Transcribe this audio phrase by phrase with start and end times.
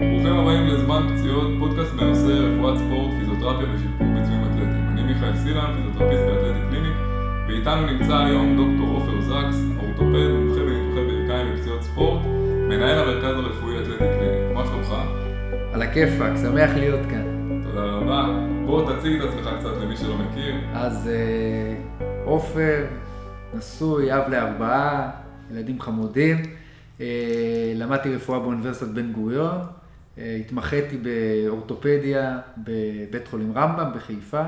[0.00, 4.88] ברוכים הבאים לזמן פציעות, פודקאסט בנושא רפואת ספורט, פיזיותרפיה ושיפור ביצועים אתלטיים.
[4.88, 6.96] אני מיכאל סילן, פיזיותרפיסט ב Athletic Clinic,
[7.48, 12.20] ואיתנו נמצא היום דוקטור עופר זקס, אורתופד, מומחה בניתוחי ברכיים ופציעות ספורט,
[12.68, 14.54] מנהל המרכז הרפואי Athletic Clinic.
[14.54, 14.94] מה שלומך?
[15.72, 17.24] על הכיפאק, שמח להיות כאן.
[17.64, 18.26] תודה רבה.
[18.66, 20.54] בוא תציג את עצמך קצת למי שלא מכיר.
[20.74, 21.74] אז אה,
[22.24, 22.84] עופר,
[23.54, 25.10] נשוי, אב לארבעה,
[25.50, 26.36] ילדים חמודים.
[27.00, 29.56] אה, למדתי רפואה באוניברסיטת בן גוריון,
[30.18, 34.42] התמחיתי באורתופדיה בבית חולים רמב"ם בחיפה.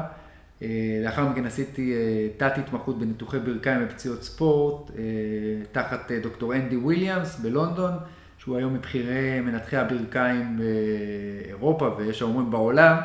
[1.04, 1.94] לאחר מכן עשיתי
[2.36, 4.90] תת התמחות בניתוחי ברכיים ופציעות ספורט
[5.72, 7.92] תחת דוקטור אנדי וויליאמס בלונדון,
[8.38, 12.96] שהוא היום מבכירי מנתחי הברכיים באירופה ויש האומרים בעולם.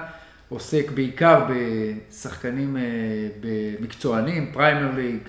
[0.49, 2.77] עוסק בעיקר בשחקנים
[3.79, 5.19] מקצוענים, פריימר ליג,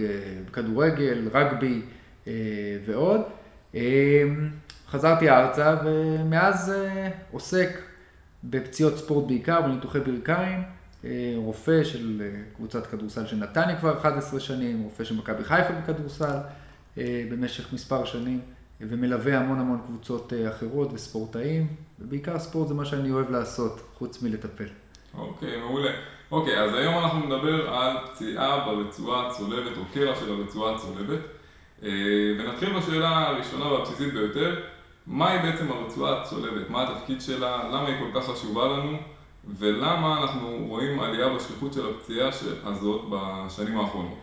[0.53, 1.81] כדורגל, רגבי
[2.87, 3.21] ועוד.
[4.95, 6.73] חזרתי ארצה ומאז
[7.33, 7.69] עוסק
[8.45, 10.63] בפציעות ספורט בעיקר, בניתוחי ברכיים,
[11.37, 12.23] רופא של
[12.57, 16.37] קבוצת כדורסל של נתניה כבר 11 שנים, רופא של מכבי חיפה בכדורסל
[16.97, 18.41] במשך מספר שנים,
[18.81, 21.67] ומלווה המון המון קבוצות אחרות וספורטאים,
[22.01, 24.69] ובעיקר ספורט זה מה שאני אוהב לעשות, חוץ מלטפל.
[25.19, 25.93] אוקיי, מעולה.
[26.31, 31.21] אוקיי, אז היום אנחנו נדבר על פציעה ברצועה הצולבת או קרע של הרצועה הצולבת.
[31.83, 31.89] אה,
[32.39, 34.61] ונתחיל בשאלה הראשונה והבסיסית ביותר,
[35.07, 36.71] מהי בעצם הרצועה הצולבת?
[36.71, 37.69] מה התפקיד שלה?
[37.69, 38.97] למה היא כל כך חשובה לנו?
[39.59, 42.29] ולמה אנחנו רואים עלייה בשכיחות של הפציעה
[42.65, 44.19] הזאת בשנים האחרונות?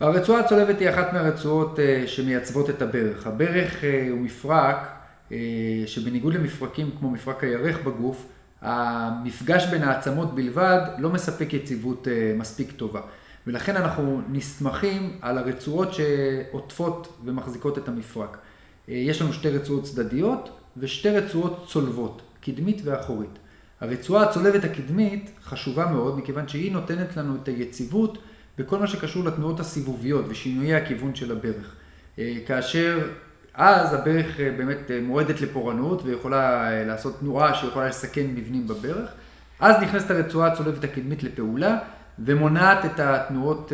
[0.00, 3.26] הרצועה הצולבת היא אחת מהרצועות אה, שמייצבות את הברך.
[3.26, 4.88] הברך אה, הוא מפרק
[5.86, 8.26] שבניגוד למפרקים כמו מפרק הירך בגוף,
[8.62, 13.00] המפגש בין העצמות בלבד לא מספק יציבות מספיק טובה.
[13.46, 18.38] ולכן אנחנו נסמכים על הרצועות שעוטפות ומחזיקות את המפרק.
[18.88, 23.38] יש לנו שתי רצועות צדדיות ושתי רצועות צולבות, קדמית ואחורית.
[23.80, 28.18] הרצועה הצולבת הקדמית חשובה מאוד מכיוון שהיא נותנת לנו את היציבות
[28.58, 31.74] בכל מה שקשור לתנועות הסיבוביות ושינויי הכיוון של הברך.
[32.46, 33.10] כאשר
[33.54, 39.10] אז הברך באמת מועדת לפורענות ויכולה לעשות תנועה שיכולה לסכן מבנים בברך.
[39.60, 41.78] אז נכנסת הרצועה הצולבת הקדמית לפעולה
[42.18, 43.72] ומונעת את התנועות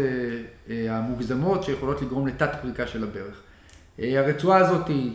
[0.88, 3.42] המוגזמות שיכולות לגרום לתת פריקה של הברך.
[3.98, 5.12] הרצועה הזאת היא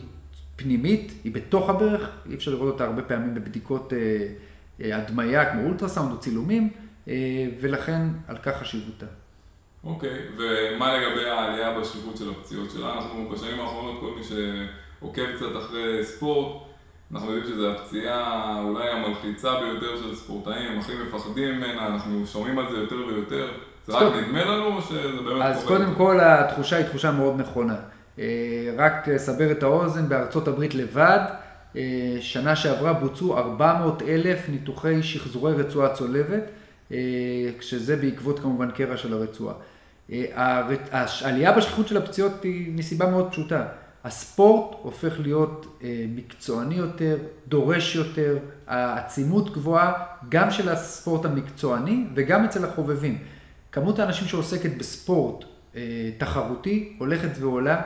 [0.55, 3.93] פנימית, היא בתוך הברך, אי אפשר לראות אותה הרבה פעמים בבדיקות
[4.79, 6.69] הדמיה כמו אולטרסאונד או צילומים,
[7.61, 9.05] ולכן על כך חשיבותה.
[9.83, 12.93] אוקיי, okay, ומה לגבי העלייה בשכיחות של הפציעות שלה?
[12.93, 16.61] אנחנו בשנים האחרונות, כל מי שעוקב קצת אחרי ספורט,
[17.11, 22.59] אנחנו יודעים שזו הפציעה אולי המלחיצה ביותר של ספורטאים, הם הכי מפחדים ממנה, אנחנו שומעים
[22.59, 23.47] על זה יותר ויותר.
[23.85, 25.47] זה רק נדמה לנו או שזה באמת קורה?
[25.47, 27.75] אז קודם כל התחושה היא תחושה מאוד נכונה.
[28.78, 31.19] רק לסבר את האוזן, בארצות הברית לבד,
[32.19, 36.44] שנה שעברה בוצעו 400 אלף ניתוחי שחזורי רצועה צולבת,
[37.59, 39.53] כשזה בעקבות כמובן קרע של הרצועה.
[40.91, 43.66] העלייה בשכיחות של הפציעות היא מסיבה מאוד פשוטה.
[44.03, 45.79] הספורט הופך להיות
[46.16, 47.17] מקצועני יותר,
[47.47, 49.94] דורש יותר, העצימות גבוהה
[50.29, 53.17] גם של הספורט המקצועני וגם אצל החובבים.
[53.72, 55.45] כמות האנשים שעוסקת בספורט
[56.17, 57.81] תחרותי הולכת ועולה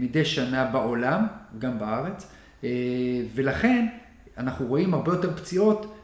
[0.00, 1.26] מדי שנה בעולם,
[1.58, 2.32] גם בארץ,
[3.34, 3.86] ולכן
[4.38, 5.96] אנחנו רואים הרבה יותר פציעות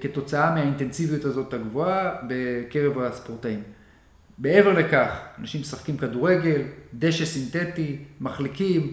[0.00, 3.62] כתוצאה מהאינטנסיביות הזאת הגבוהה בקרב הספורטאים.
[4.38, 6.62] מעבר לכך, אנשים משחקים כדורגל,
[6.94, 8.92] דשא סינתטי, מחליקים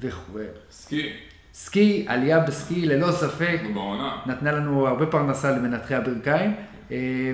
[0.00, 0.38] וכו'.
[0.70, 1.12] סקי.
[1.54, 3.60] סקי, עלייה בסקי ללא ספק.
[3.74, 4.16] בעונה.
[4.26, 6.54] נתנה לנו הרבה פרנסה למנתחי הברכיים,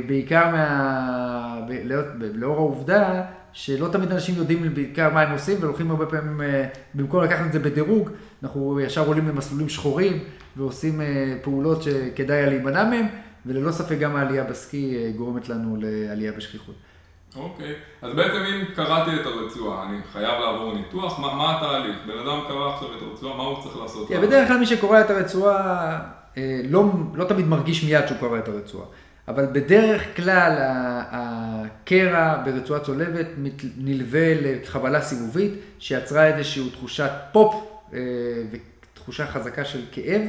[0.07, 1.61] בעיקר מה...
[2.35, 3.23] לאור העובדה
[3.53, 6.41] שלא תמיד אנשים יודעים בעיקר מה הם עושים והולכים הרבה פעמים,
[6.95, 8.11] במקום לקחת את זה בדירוג,
[8.43, 10.19] אנחנו ישר עולים למסלולים שחורים
[10.57, 11.01] ועושים
[11.43, 13.07] פעולות שכדאי היה להימנע מהם.
[13.47, 16.75] וללא ספק גם העלייה בסקי גורמת לנו לעלייה בשכיחות.
[17.37, 21.97] אוקיי, אז בעצם אם קראתי את הרצועה, אני חייב לעבור ניתוח, מה, מה התהליך?
[22.07, 24.09] בן אדם קרא עכשיו את הרצועה, מה הוא צריך לעשות?
[24.09, 25.99] כן, בדרך כלל מי שקורא את הרצועה
[26.65, 28.87] לא, לא תמיד מרגיש מיד שהוא קורא את הרצועה.
[29.31, 30.53] אבל בדרך כלל
[31.11, 33.27] הקרע ברצועה צולבת
[33.77, 37.55] נלווה לחבלה סיבובית שיצרה איזושהי תחושת פופ
[38.51, 40.23] ותחושה חזקה של כאב.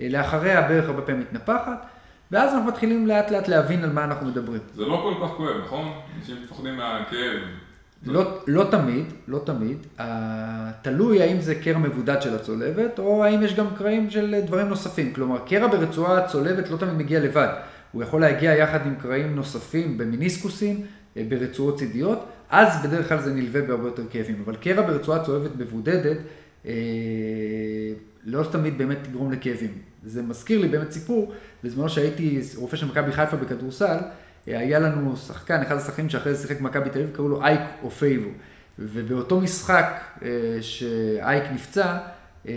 [0.00, 1.86] לאחריה הברך הרבה פעמים מתנפחת.
[2.30, 4.60] ואז אנחנו מתחילים לאט לאט להבין על מה אנחנו מדברים.
[4.74, 5.92] זה לא כל כך כואב, נכון?
[6.18, 7.40] אנשים מפחדים מהכאב.
[8.06, 9.76] לא, לא תמיד, לא תמיד.
[10.82, 15.12] תלוי האם זה קרע מבודד של הצולבת, או האם יש גם קרעים של דברים נוספים.
[15.12, 17.48] כלומר, קרע ברצועה צולבת לא תמיד מגיע לבד.
[17.92, 20.86] הוא יכול להגיע יחד עם קרעים נוספים במיניסקוסים,
[21.28, 24.42] ברצועות צידיות, אז בדרך כלל זה נלווה בהרבה יותר כאבים.
[24.44, 26.16] אבל קרע ברצועה צולבת מבודדת,
[28.24, 29.78] לא תמיד באמת תגרום לכאבים.
[30.04, 31.32] זה מזכיר לי באמת סיפור,
[31.64, 33.96] בזמנו שהייתי רופא של מכבי חיפה בכדורסל,
[34.46, 38.30] היה לנו שחקן, אחד השחקנים שאחרי זה שיחק במכבי תל אביב, קראו לו אייק אופייבו.
[38.78, 40.28] ובאותו משחק אה,
[40.60, 41.98] שאייק נפצע,
[42.48, 42.52] אה,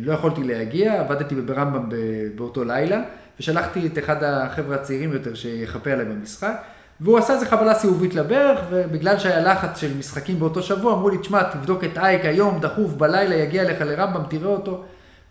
[0.00, 1.88] לא יכולתי להגיע, עבדתי ברמב"ם
[2.34, 3.02] באותו לילה,
[3.40, 6.54] ושלחתי את אחד החבר'ה הצעירים יותר שיחפה עליי במשחק,
[7.00, 11.18] והוא עשה איזה חבלה סיבובית לברך, ובגלל שהיה לחץ של משחקים באותו שבוע, אמרו לי,
[11.18, 14.84] תשמע, תבדוק את אייק היום, דחוף, בלילה, יגיע אליך לרמב"ם, תראה אותו.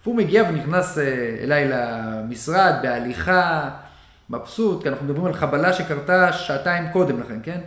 [0.04, 1.04] והוא מגיע ונכנס אה,
[1.44, 3.70] אליי למשרד, בהליכה,
[4.30, 7.60] מבסוט, כי אנחנו מדברים על חבלה שקרתה שעתיים קודם לכן, כן?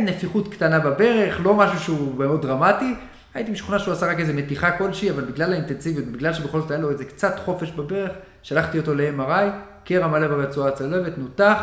[0.00, 2.94] נפיחות קטנה בברך, לא משהו שהוא מאוד דרמטי.
[3.34, 6.80] הייתי משוכנע שהוא עשה רק איזה מתיחה כלשהי, אבל בגלל האינטנסיביות, בגלל שבכל זאת היה
[6.80, 8.10] לו איזה קצת חופש בברך,
[8.42, 9.44] שלחתי אותו ל-MRI,
[9.84, 11.62] קרע מלא ברצועה הצלבת, נותח.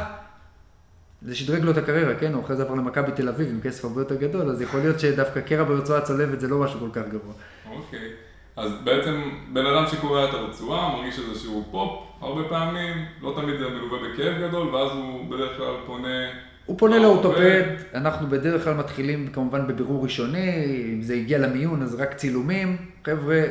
[1.22, 2.34] זה שדרג לו את הקריירה, כן?
[2.34, 5.00] הוא אחרי זה עבר למכבי תל אביב עם כסף הרבה יותר גדול, אז יכול להיות
[5.00, 7.34] שדווקא קרע ברצועה הצולבת זה לא משהו כל כך גבוה.
[7.72, 8.10] אוקיי.
[8.56, 9.22] אז בעצם
[9.54, 14.48] בן אדם שקורע את הרצועה מרגיש איזשהו פופ הרבה פעמים, לא תמיד זה מלווה בכאב
[14.48, 16.30] גדול, ואז הוא בדרך כלל פונה
[16.66, 17.64] הוא פונה לאורתופד,
[17.94, 22.78] אנחנו בדרך כלל מתחילים כמובן בבירור ראשוני, אם זה הגיע למיון אז רק צילומים.
[23.06, 23.44] חבר'ה,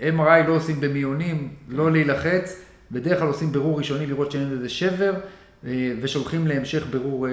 [0.00, 2.60] MRI לא עושים במיונים, לא להילחץ,
[2.90, 5.14] בדרך כלל עושים בירור ראשוני לראות שאין איזה שבר,
[5.66, 7.32] אה, ושולחים להמשך בירור אה,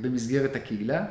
[0.00, 1.04] במסגרת הקהילה.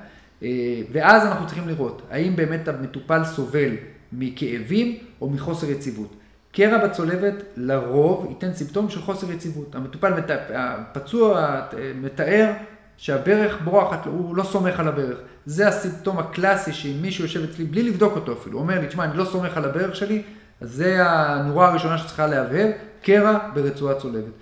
[0.43, 0.47] אה,
[0.91, 3.71] ואז אנחנו צריכים לראות, האם באמת המטופל סובל
[4.13, 6.15] מכאבים או מחוסר יציבות.
[6.51, 9.75] קרע בצולבת לרוב ייתן סימפטום של חוסר יציבות.
[9.75, 10.13] המטופל,
[10.53, 11.61] הפצוע
[12.01, 12.51] מתאר
[12.97, 15.17] שהברך בורחת, הוא לא סומך על הברך.
[15.45, 19.17] זה הסימפטום הקלאסי שאם מישהו יושב אצלי בלי לבדוק אותו אפילו, אומר לי, תשמע, אני
[19.17, 20.21] לא סומך על הברך שלי,
[20.61, 22.71] אז זה הנורה הראשונה שצריכה להבהב,
[23.01, 24.33] קרע ברצועה צולבת.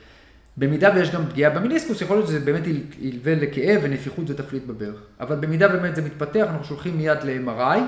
[0.58, 2.64] במידה ויש גם פגיעה במיניסקוס, יכול להיות שזה באמת
[3.00, 5.00] ילווה לכאב ונפיחות ותפליט בברך.
[5.20, 7.80] אבל במידה באמת זה מתפתח, אנחנו שולחים מיד ל-MRI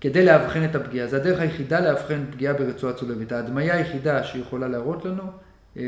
[0.00, 1.06] כדי לאבחן את הפגיעה.
[1.06, 3.32] זה הדרך היחידה לאבחן פגיעה ברצועה צולבת.
[3.32, 5.22] ההדמיה היחידה שיכולה להראות לנו
[5.76, 5.82] אה,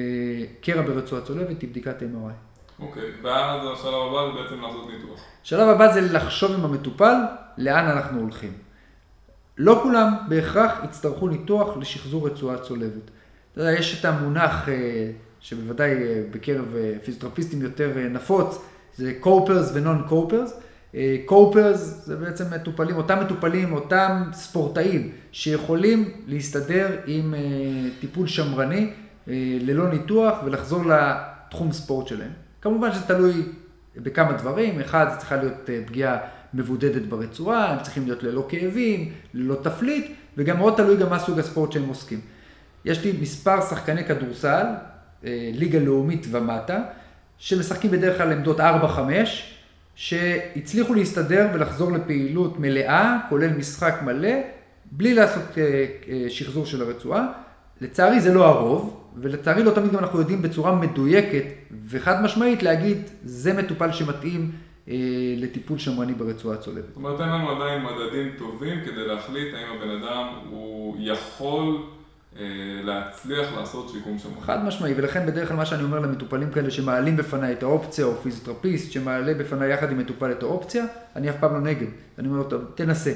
[0.61, 2.83] קרע ברצועה צולבת היא בדיקת MRI.
[2.83, 5.21] אוקיי, ואז השלב הבא זה בעצם לעשות ניתוח.
[5.43, 7.15] השלב הבא זה לחשוב עם המטופל
[7.59, 8.53] לאן אנחנו הולכים.
[9.59, 13.11] לא כולם בהכרח יצטרכו ניתוח לשחזור רצועה צולבת.
[13.53, 15.11] אתה יודע, יש את המונח אה,
[15.41, 18.59] שבוודאי אה, בקרב אה, פיזיותרפיסטים יותר נפוץ,
[18.97, 20.61] זה קופרס ונון קופרס.
[21.25, 27.35] קופרס זה בעצם מטופלים, אותם מטופלים, אותם ספורטאים שיכולים להסתדר עם
[28.01, 28.93] טיפול שמרני
[29.61, 32.31] ללא ניתוח ולחזור לתחום ספורט שלהם.
[32.61, 33.43] כמובן שזה תלוי
[33.97, 36.19] בכמה דברים, אחד, זה צריכה להיות פגיעה
[36.55, 41.39] מבודדת ברצועה, הם צריכים להיות ללא כאבים, ללא תפליט, וגם מאוד תלוי גם מה סוג
[41.39, 42.21] הספורט שהם עוסקים.
[42.85, 44.67] יש לי מספר שחקני כדורסל,
[45.25, 46.83] אה, ליגה לאומית ומטה,
[47.39, 48.63] שמשחקים בדרך כלל עמדות 4-5,
[49.95, 54.35] שהצליחו להסתדר ולחזור לפעילות מלאה, כולל משחק מלא,
[54.91, 57.27] בלי לעשות אה, שחזור של הרצועה.
[57.81, 61.45] לצערי זה לא הרוב, ולצערי לא תמיד גם אנחנו יודעים בצורה מדויקת
[61.89, 64.64] וחד משמעית להגיד, זה מטופל שמתאים אה,
[65.37, 66.85] לטיפול שמרני ברצועה הצולבת.
[66.89, 71.83] זאת אומרת, אין לנו עדיין מדדים טובים כדי להחליט האם הבן אדם הוא יכול
[72.39, 72.45] אה,
[72.83, 74.41] להצליח לעשות שיקום שמרני.
[74.41, 78.15] חד משמעי, ולכן בדרך כלל מה שאני אומר למטופלים כאלה שמעלים בפניי את האופציה, או
[78.15, 80.85] פיזיותרפיסט שמעלה בפניי יחד עם מטופל את האופציה,
[81.17, 81.87] אני אף פעם לא נגד.
[82.19, 83.13] אני אומר לו, תנסה.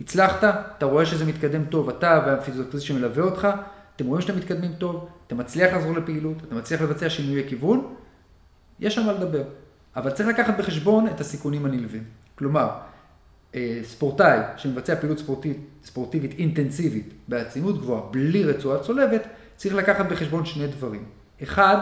[0.00, 0.44] הצלחת,
[0.78, 3.48] אתה רואה שזה מתקדם טוב, אתה והפיזיותרפיסט שמלווה אותך,
[3.96, 7.94] אתם רואים שאתם מתקדמים טוב, אתה מצליח לחזור לפעילות, אתה מצליח לבצע שינויי כיוון,
[8.80, 9.42] יש שם מה לדבר.
[9.96, 12.04] אבל צריך לקחת בחשבון את הסיכונים הנלווים.
[12.34, 12.68] כלומר,
[13.54, 19.22] אה, ספורטאי שמבצע פעילות ספורטיבית, ספורטיבית אינטנסיבית בעצימות גבוהה, בלי רצועה צולבת,
[19.56, 21.04] צריך לקחת בחשבון שני דברים.
[21.42, 21.76] אחד,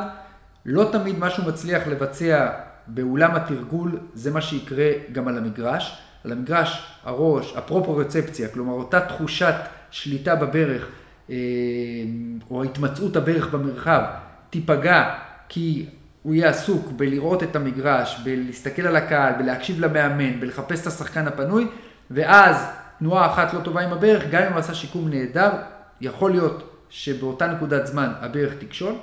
[0.66, 2.50] לא תמיד מה שהוא מצליח לבצע
[2.86, 6.00] באולם התרגול, זה מה שיקרה גם על המגרש.
[6.24, 9.54] על המגרש, הראש, הפרופורצפציה, כלומר אותה תחושת
[9.90, 10.88] שליטה בברך
[11.30, 11.36] אה,
[12.50, 14.02] או התמצאות הברך במרחב
[14.50, 15.14] תיפגע
[15.48, 15.86] כי
[16.24, 21.66] הוא יהיה עסוק בלראות את המגרש, בלהסתכל על הקהל, בלהקשיב למאמן, בלחפש את השחקן הפנוי,
[22.10, 22.56] ואז
[22.98, 25.50] תנועה אחת לא טובה עם הברך, גם אם הוא עשה שיקום נהדר,
[26.00, 28.94] יכול להיות שבאותה נקודת זמן הברך תכשול.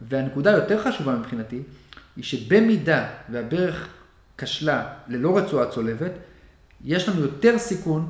[0.00, 1.62] והנקודה היותר חשובה מבחינתי,
[2.16, 3.88] היא שבמידה והברך
[4.38, 6.12] כשלה ללא רצועה צולבת,
[6.84, 8.08] יש לנו יותר סיכון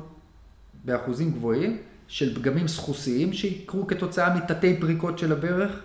[0.85, 1.77] באחוזים גבוהים
[2.07, 5.79] של פגמים סחוסיים שיקרו כתוצאה מתתי פריקות של הברך,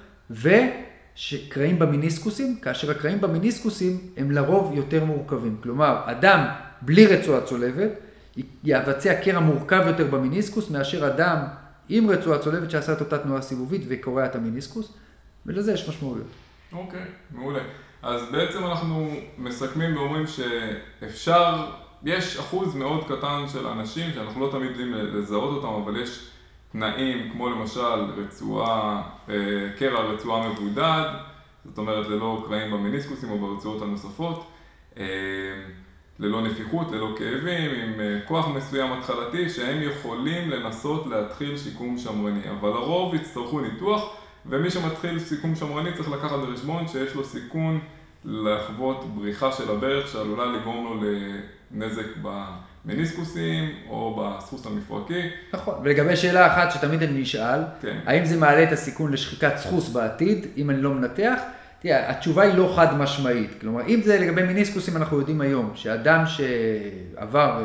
[1.33, 5.57] וקרעים במיניסקוסים, כאשר הקרעים במיניסקוסים הם לרוב יותר מורכבים.
[5.63, 6.47] כלומר, אדם
[6.83, 7.91] בלי רצועה צולבת
[8.65, 11.39] יבצע קרע מורכב יותר במיניסקוס מאשר אדם
[11.89, 14.93] עם רצועה צולבת שעשה את אותה תנועה סיבובית וקורע את המיניסקוס,
[15.47, 16.27] ולזה יש משמעויות.
[16.73, 17.61] אוקיי, okay, מעולה.
[18.03, 21.71] אז בעצם אנחנו מסכמים ואומרים שאפשר
[22.05, 26.31] יש אחוז מאוד קטן של אנשים, שאנחנו לא תמיד יודעים לזהות אותם, אבל יש
[26.75, 29.03] תנאים כמו למשל רצועה,
[29.79, 31.05] קרע רצועה מבודד,
[31.65, 34.51] זאת אומרת ללא קרעים במיניסקוסים או ברצועות הנוספות,
[36.19, 37.93] ללא נפיחות, ללא כאבים, עם
[38.27, 44.17] כוח מסוים התחלתי שהם יכולים לנסות להתחיל שיקום שמרני, אבל לרוב יצטרכו ניתוח
[44.47, 47.81] ומי שמתחיל שיקום שמרני צריך לקחת בחשבון שיש לו סיכון
[48.25, 51.09] לחוות בריחה של הברך שעלולה לגרום לו
[51.75, 55.29] לנזק במיניסקוסים או בסחוס המפרקי.
[55.53, 57.99] נכון, ולגבי שאלה אחת שתמיד אני נשאל, כן.
[58.07, 61.41] האם זה מעלה את הסיכון לשחיקת סחוס בעתיד, אם אני לא מנתח?
[61.81, 63.51] תראה, התשובה היא לא חד משמעית.
[63.61, 67.65] כלומר, אם זה לגבי מיניסקוסים, אנחנו יודעים היום שאדם שעבר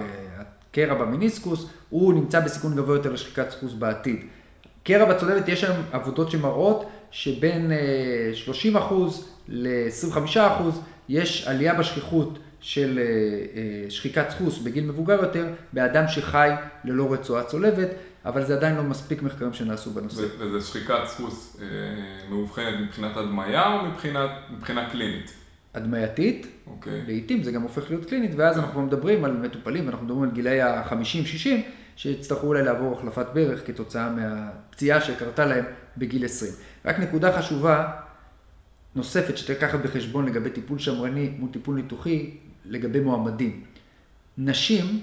[0.71, 4.25] קרע במיניסקוס, הוא נמצא בסיכון גבוה יותר לשחיקת סחוס בעתיד.
[4.83, 7.71] קרע בצולבת, יש היום עבודות שמראות שבין
[8.33, 12.99] 30 אחוז ל-25 אחוז יש עלייה בשכיחות של
[13.89, 16.49] שחיקת סחוס בגיל מבוגר יותר, באדם שחי
[16.83, 17.89] ללא רצועה צולבת,
[18.25, 20.23] אבל זה עדיין לא מספיק מחקרים שנעשו בנושא.
[20.39, 21.61] וזה שחיקת סחוס
[22.29, 23.85] מאובחנת מבחינת הדמיה או
[24.51, 25.33] מבחינה קלינית?
[25.73, 27.01] הדמייתית, אוקיי.
[27.07, 30.61] לעיתים זה גם הופך להיות קלינית, ואז אנחנו מדברים על מטופלים, ואנחנו מדברים על גילאי
[30.61, 31.47] ה-50-60,
[31.95, 35.65] שיצטרכו אולי לעבור החלפת ברך כתוצאה מהפציעה שקרתה להם
[35.97, 36.51] בגיל 20.
[36.85, 37.87] רק נקודה חשובה
[38.95, 42.31] נוספת שצריך לקחת בחשבון לגבי טיפול שמרני מול טיפול ניתוחי,
[42.65, 43.63] לגבי מועמדים.
[44.37, 44.99] נשים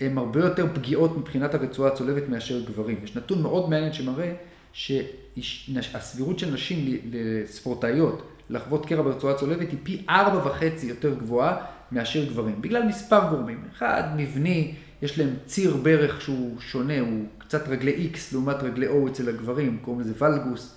[0.00, 2.98] הן הרבה יותר פגיעות מבחינת הרצועה הצולבת מאשר גברים.
[3.04, 4.34] יש נתון מאוד מעניין שמראה
[4.74, 11.56] שהסבירות של נשים לספורטאיות לחוות קרע ברצועה הצולבת היא פי ארבע וחצי יותר גבוהה
[11.92, 13.64] מאשר גברים, בגלל מספר גורמים.
[13.72, 19.08] אחד, מבני, יש להם ציר ברך שהוא שונה, הוא קצת רגלי X לעומת רגלי O
[19.08, 20.76] אצל הגברים, קוראים לזה ולגוס.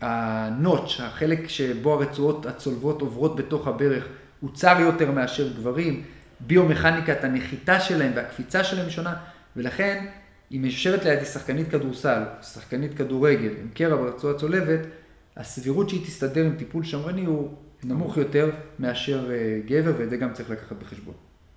[0.00, 4.08] הנוטש, החלק שבו הרצועות הצולבות עוברות בתוך הברך,
[4.40, 6.02] הוא צר יותר מאשר גברים.
[6.40, 9.14] ביומכניקת הנחיתה שלהם והקפיצה שלהם שונה,
[9.56, 10.06] ולכן
[10.52, 14.80] אם יושבת לידי שחקנית כדורסל, שחקנית כדורגל עם קרע ברצועה צולבת,
[15.36, 19.30] הסבירות שהיא תסתדר עם טיפול שמרני הוא נמוך יותר מאשר
[19.66, 21.14] גבר, ואת זה גם צריך לקחת בחשבון.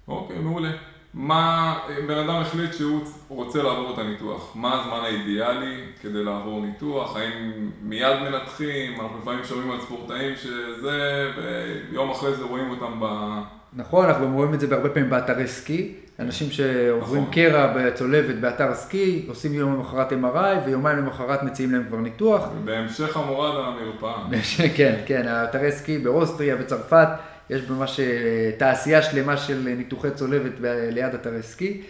[0.07, 0.71] אוקיי, מעולה.
[1.13, 7.17] מה, בן אדם החליט שהוא רוצה לעבור את הניתוח, מה הזמן האידיאלי כדי לעבור ניתוח,
[7.17, 13.05] האם מיד מנתחים, אנחנו לפעמים שומעים על ספורטאים שזה, ויום אחרי זה רואים אותם ב...
[13.73, 17.33] נכון, אנחנו גם רואים את זה בהרבה פעמים באתרי סקי, אנשים שעוברים נכון.
[17.33, 22.47] קרע בצולבת באתר סקי, עושים יום למחרת MRI, ויומיים למחרת מציעים להם כבר ניתוח.
[22.65, 24.23] בהמשך המורד המרפאה.
[24.77, 27.07] כן, כן, האתרי סקי באוסטריה, בצרפת,
[27.49, 27.99] יש ממש
[28.57, 30.51] תעשייה שלמה של ניתוחי צולבת
[30.91, 31.81] ליד אתרי סקי.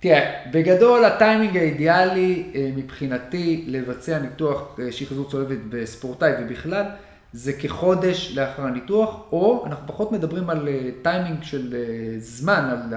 [0.00, 6.84] תראה, בגדול הטיימינג האידיאלי מבחינתי לבצע ניתוח שחזור צולבת בספורטאי ובכלל,
[7.32, 10.68] זה כחודש לאחר הניתוח, או אנחנו פחות מדברים על
[11.02, 11.74] טיימינג של
[12.18, 12.94] זמן, על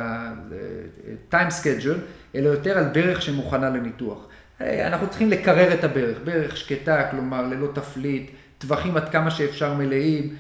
[1.32, 1.98] time schedule,
[2.36, 4.28] אלא יותר על ברך שמוכנה לניתוח.
[4.62, 10.36] אנחנו צריכים לקרר את הברך, ברך שקטה, כלומר ללא תפליט, טווחים עד כמה שאפשר מלאים,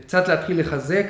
[0.00, 1.06] קצת להתחיל לחזק.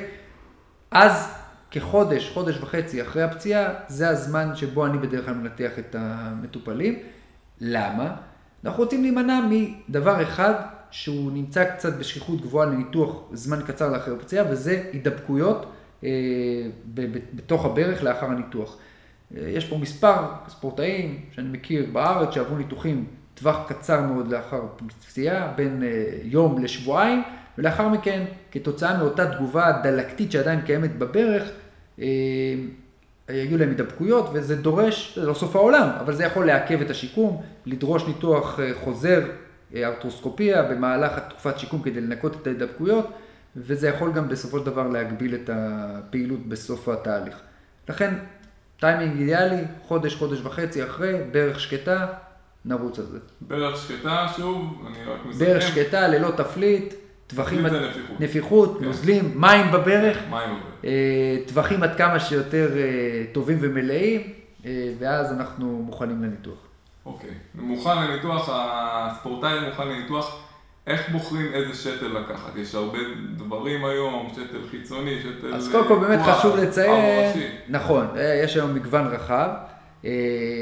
[0.91, 1.33] אז
[1.71, 6.99] כחודש, חודש וחצי אחרי הפציעה, זה הזמן שבו אני בדרך כלל מנתח את המטופלים.
[7.61, 8.15] למה?
[8.65, 10.53] אנחנו רוצים להימנע מדבר אחד
[10.91, 15.71] שהוא נמצא קצת בשכיחות גבוהה לניתוח זמן קצר לאחר הפציעה, וזה הידבקויות
[17.33, 18.77] בתוך הברך לאחר הניתוח.
[19.31, 24.61] יש פה מספר ספורטאים שאני מכיר בארץ שעברו ניתוחים טווח קצר מאוד לאחר
[25.07, 25.83] פציעה, בין
[26.23, 27.23] יום לשבועיים,
[27.57, 31.43] ולאחר מכן, כתוצאה מאותה תגובה דלקתית שעדיין קיימת בברך,
[33.27, 37.41] היו להם הידבקויות, וזה דורש, זה לא סוף העולם, אבל זה יכול לעכב את השיקום,
[37.65, 39.21] לדרוש ניתוח חוזר,
[39.75, 43.11] ארתרוסקופיה, במהלך התקופת שיקום כדי לנקות את ההידבקויות,
[43.55, 47.41] וזה יכול גם בסופו של דבר להגביל את הפעילות בסוף התהליך.
[47.89, 48.13] לכן,
[48.79, 52.07] טיימינג אידיאלי, חודש, חודש וחצי אחרי, ברך שקטה,
[52.65, 53.17] נרוץ על זה.
[53.41, 55.45] ברך שקטה, שוב, אני רק מסכם.
[55.45, 56.93] ברך שקטה, ללא תפליט,
[57.35, 58.19] טווחים, זה נפיחות.
[58.19, 58.85] נפיחות, כן.
[58.85, 61.47] נוזלים, מים בברך, מים בברך.
[61.47, 62.69] טווחים עד כמה שיותר
[63.31, 64.21] טובים ומלאים,
[64.99, 66.57] ואז אנחנו מוכנים לניתוח.
[67.05, 67.29] אוקיי.
[67.55, 70.47] מוכן לניתוח, הספורטאי מוכן לניתוח,
[70.87, 72.55] איך בוחרים איזה שתל לקחת?
[72.55, 72.97] יש הרבה
[73.35, 75.55] דברים היום, שתל חיצוני, שתל...
[75.55, 77.33] אז קודם כל באמת חשוב לציין.
[77.69, 78.07] נכון,
[78.43, 79.49] יש היום מגוון רחב.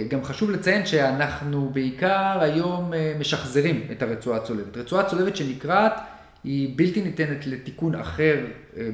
[0.10, 4.78] גם חשוב לציין שאנחנו בעיקר היום משחזרים את הרצועה הצולבת.
[4.78, 5.94] רצועה צולבת שנקרעת
[6.44, 8.46] היא בלתי ניתנת לתיקון אחר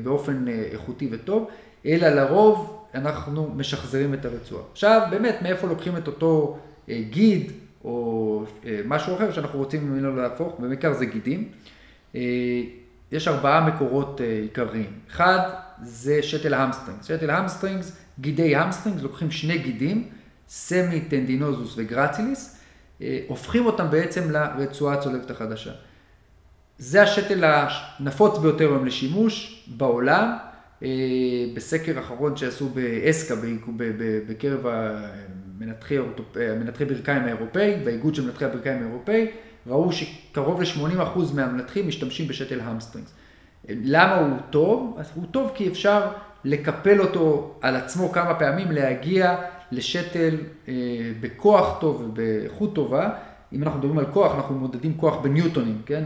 [0.04, 1.50] באופן איכותי וטוב,
[1.86, 4.64] אלא לרוב אנחנו משחזרים את הרצועה.
[4.72, 6.60] עכשיו, באמת, מאיפה לוקחים את אותו
[6.90, 7.52] גיד
[7.84, 8.44] או
[8.86, 11.50] משהו אחר שאנחנו רוצים ממנו להפוך, במקרה זה גידים.
[13.12, 14.92] יש ארבעה מקורות עיקריים.
[15.12, 15.40] אחד,
[15.82, 17.06] זה שתל hamstrings.
[17.06, 20.10] שתל hamstrings, גידי hamstrings, לוקחים שני גידים,
[20.48, 22.60] semitendinosus ו gracilis,
[23.02, 25.72] אה, הופכים אותם בעצם לרצועה הצולבת החדשה.
[26.78, 30.38] זה השתל הנפוץ ביותר היום לשימוש בעולם.
[30.84, 30.90] אה,
[31.54, 33.36] בסקר אחרון שעשו באסקה,
[34.28, 35.98] בקרב המנתחי,
[36.36, 39.28] המנתחי ברכיים האירופאי, באיגוד של מנתחי הברכיים האירופאי,
[39.68, 43.14] ראו שקרוב ל-80% מהמנתחים משתמשים בשתל המסטרינגס.
[43.70, 44.96] למה הוא טוב?
[45.00, 46.12] אז הוא טוב כי אפשר
[46.44, 49.36] לקפל אותו על עצמו כמה פעמים, להגיע
[49.72, 50.74] לשתל אה,
[51.22, 53.10] בכוח טוב ובאיכות טובה.
[53.56, 56.04] אם אנחנו מדברים על כוח, אנחנו מודדים כוח בניוטונים, כן?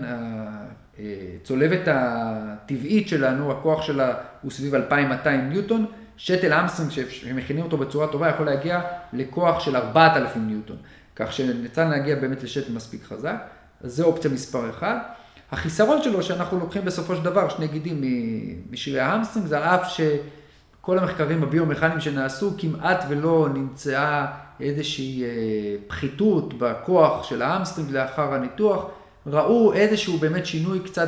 [1.41, 5.85] הצולבת הטבעית שלנו, הכוח שלה הוא סביב 2200 ניוטון.
[6.17, 8.81] שתל hamstring שמכינים אותו בצורה טובה יכול להגיע
[9.13, 10.77] לכוח של 4,000 ניוטון.
[11.15, 13.35] כך שניתן להגיע באמת לשתל מספיק חזק.
[13.83, 14.87] אז זה אופציה מספר 1.
[15.51, 18.01] החיסרון שלו שאנחנו לוקחים בסופו של דבר שני גידים
[18.71, 24.25] משרירי ה hamstring, זה על אף שכל המחקרים הביומכניים שנעשו כמעט ולא נמצאה
[24.59, 25.29] איזושהי אה,
[25.87, 28.85] פחיתות בכוח של ה hamstring לאחר הניתוח,
[29.27, 31.07] ראו איזשהו באמת שינוי קצת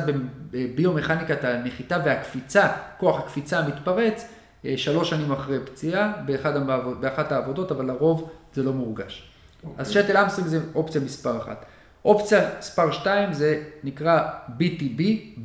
[0.50, 2.68] בביומכניקת הנחיתה והקפיצה,
[2.98, 4.28] כוח הקפיצה המתפרץ,
[4.64, 9.28] אה, שלוש שנים אחרי פציעה באחד המעבוד, באחת העבודות, אבל לרוב זה לא מורגש.
[9.64, 9.68] Okay.
[9.78, 10.02] אז אוקיי.
[10.02, 11.64] שתל hamstring זה אופציה מספר אחת.
[12.04, 14.28] אופציה מספר 2 זה נקרא
[14.58, 15.00] BTB,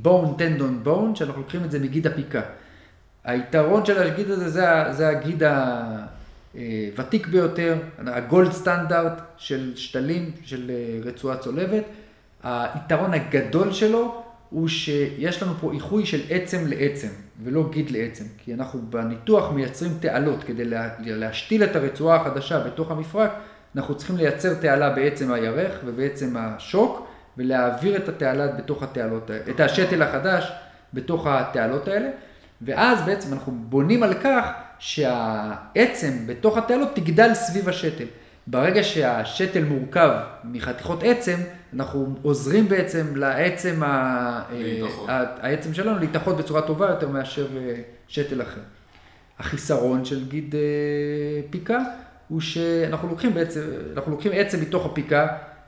[0.05, 2.41] Bone Tendon Bone, שאנחנו לוקחים את זה מגיד הפיקה.
[3.23, 5.43] היתרון של הגיד הזה זה, זה הגיד
[6.53, 11.83] הוותיק ביותר, הגולד סטנדרט של שתלים, של אה, רצועה צולבת.
[12.43, 17.07] היתרון הגדול שלו הוא שיש לנו פה איחוי של עצם לעצם,
[17.43, 18.23] ולא גיד לעצם.
[18.37, 20.63] כי אנחנו בניתוח מייצרים תעלות כדי
[20.99, 23.31] להשתיל את הרצועה החדשה בתוך המפרק.
[23.75, 30.01] אנחנו צריכים לייצר תעלה בעצם הירך ובעצם השוק, ולהעביר את התעלה בתוך התעלות את השתל
[30.01, 30.51] החדש
[30.93, 32.09] בתוך התעלות האלה,
[32.61, 38.05] ואז בעצם אנחנו בונים על כך שהעצם בתוך התעלות תגדל סביב השתל.
[38.47, 40.09] ברגע שהשתל מורכב
[40.43, 41.37] מחתיכות עצם,
[41.73, 44.43] אנחנו עוזרים בעצם לעצם, ה...
[45.41, 48.61] העצם שלנו להתאחות בצורה טובה יותר מאשר אה, שתל אחר.
[49.39, 51.79] החיסרון של גיד אה, פיקה
[52.27, 53.61] הוא שאנחנו לוקחים בעצם,
[53.95, 55.27] אנחנו לוקחים עצם מתוך הפיקה,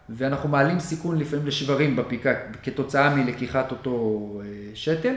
[0.09, 5.15] ואנחנו מעלים סיכון לפעמים לשברים בפיקה כתוצאה מלקיחת אותו אה, שתל,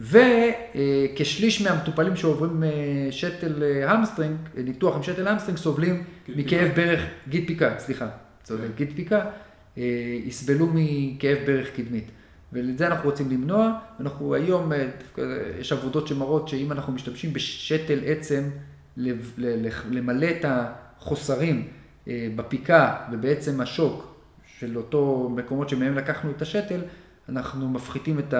[0.00, 2.68] וכשליש מהמטופלים שעוברים אה,
[3.10, 8.08] שתל אה, hamstring, ניתוח עם שתל hamstring, סובלים מכאב ברך, גיד פיקה, סליחה,
[8.42, 8.84] צודק, כן.
[8.84, 9.26] גיד פיקה,
[10.26, 12.10] יסבלו מכאב ברך קדמית.
[12.52, 14.72] ואת זה אנחנו רוצים למנוע, אנחנו היום,
[15.60, 18.42] יש עבודות שמראות שאם אנחנו משתמשים בשתל עצם,
[19.90, 21.68] למלא את החוסרים
[22.08, 24.14] אה, בפיקה ובעצם השוק
[24.58, 26.80] של אותו מקומות שמהם לקחנו את השתל,
[27.28, 28.34] אנחנו מפחיתים את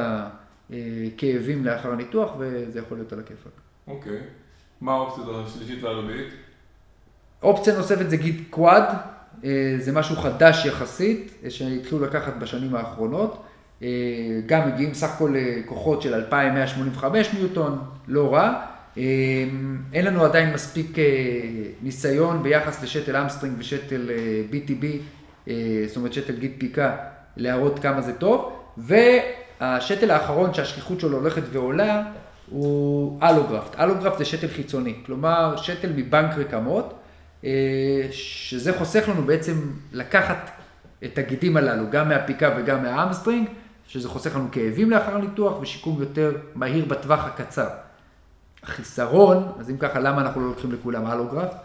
[0.71, 3.53] הכאבים לאחר הניתוח וזה יכול להיות על הכיפאק.
[3.87, 4.19] אוקיי.
[4.81, 6.29] מה האופציה השלישית והרביעית?
[7.43, 8.85] אופציה נוספת זה גיד קוואד,
[9.45, 13.45] אה, זה משהו חדש יחסית, אה, שהתחילו לקחת בשנים האחרונות.
[14.47, 15.35] גם מגיעים סך הכל
[15.67, 18.65] כוחות של 2,185 ניוטון, לא רע.
[19.93, 21.05] אין לנו עדיין מספיק אה,
[21.83, 24.11] ניסיון ביחס לשתל hamstring ושתל
[24.51, 24.91] BTB, אה,
[25.49, 26.97] אה, זאת אומרת שתל גיד פיקה,
[27.37, 28.53] להראות כמה זה טוב.
[29.61, 32.03] והשתל האחרון שהשכיחות שלו הולכת ועולה
[32.51, 33.81] הוא allograft.
[33.81, 36.95] allograft זה שתל חיצוני, כלומר שתל מבנק רקמות,
[38.11, 40.51] שזה חוסך לנו בעצם לקחת
[41.05, 43.49] את הגידים הללו, גם מהפיקה וגם מה hamstring,
[43.87, 47.69] שזה חוסך לנו כאבים לאחר ניתוח ושיקום יותר מהיר בטווח הקצר.
[48.63, 51.51] החיסרון, אז אם ככה, למה אנחנו לא לוקחים לכולם הלוגרף?
[51.51, 51.59] כן.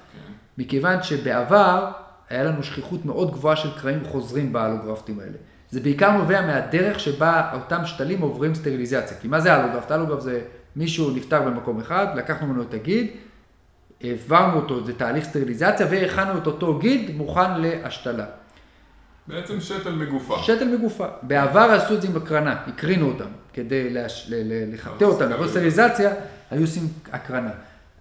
[0.57, 1.91] מכיוון שבעבר
[2.29, 5.37] היה לנו שכיחות מאוד גבוהה של קרעים חוזרים בהלוגרפטים האלה.
[5.71, 9.17] זה בעיקר נובע מהדרך שבה אותם שתלים עוברים סטריליזציה.
[9.17, 9.91] כי מה זה הלוגרפט?
[9.91, 10.41] הלוגרפט זה
[10.75, 13.07] מישהו נפטר במקום אחד, לקחנו ממנו את הגיד,
[14.01, 18.25] העברנו אותו, זה תהליך סטריליזציה, והכנו את אותו גיד מוכן להשתלה.
[19.27, 20.37] בעצם שתל מגופה.
[20.43, 21.07] שתל מגופה.
[21.21, 23.87] בעבר עשו את זה עם הקרנה, הקרינו אותם, כדי
[24.73, 26.13] לחטא אותם, לעבור סטריליזציה,
[26.51, 27.51] היו עושים הקרנה.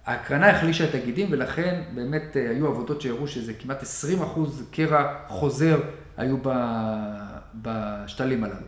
[0.07, 5.15] ההקרנה החלישה את הגידים ולכן באמת אה, היו עבודות שהראו שזה כמעט 20 אחוז קרע
[5.29, 5.81] חוזר
[6.17, 6.37] היו
[7.55, 8.67] בשתלים הללו.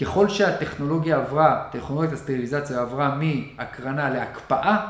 [0.00, 4.86] ככל שהטכנולוגיה עברה, טכנולוגיית הסטריליזציה עברה מהקרנה להקפאה,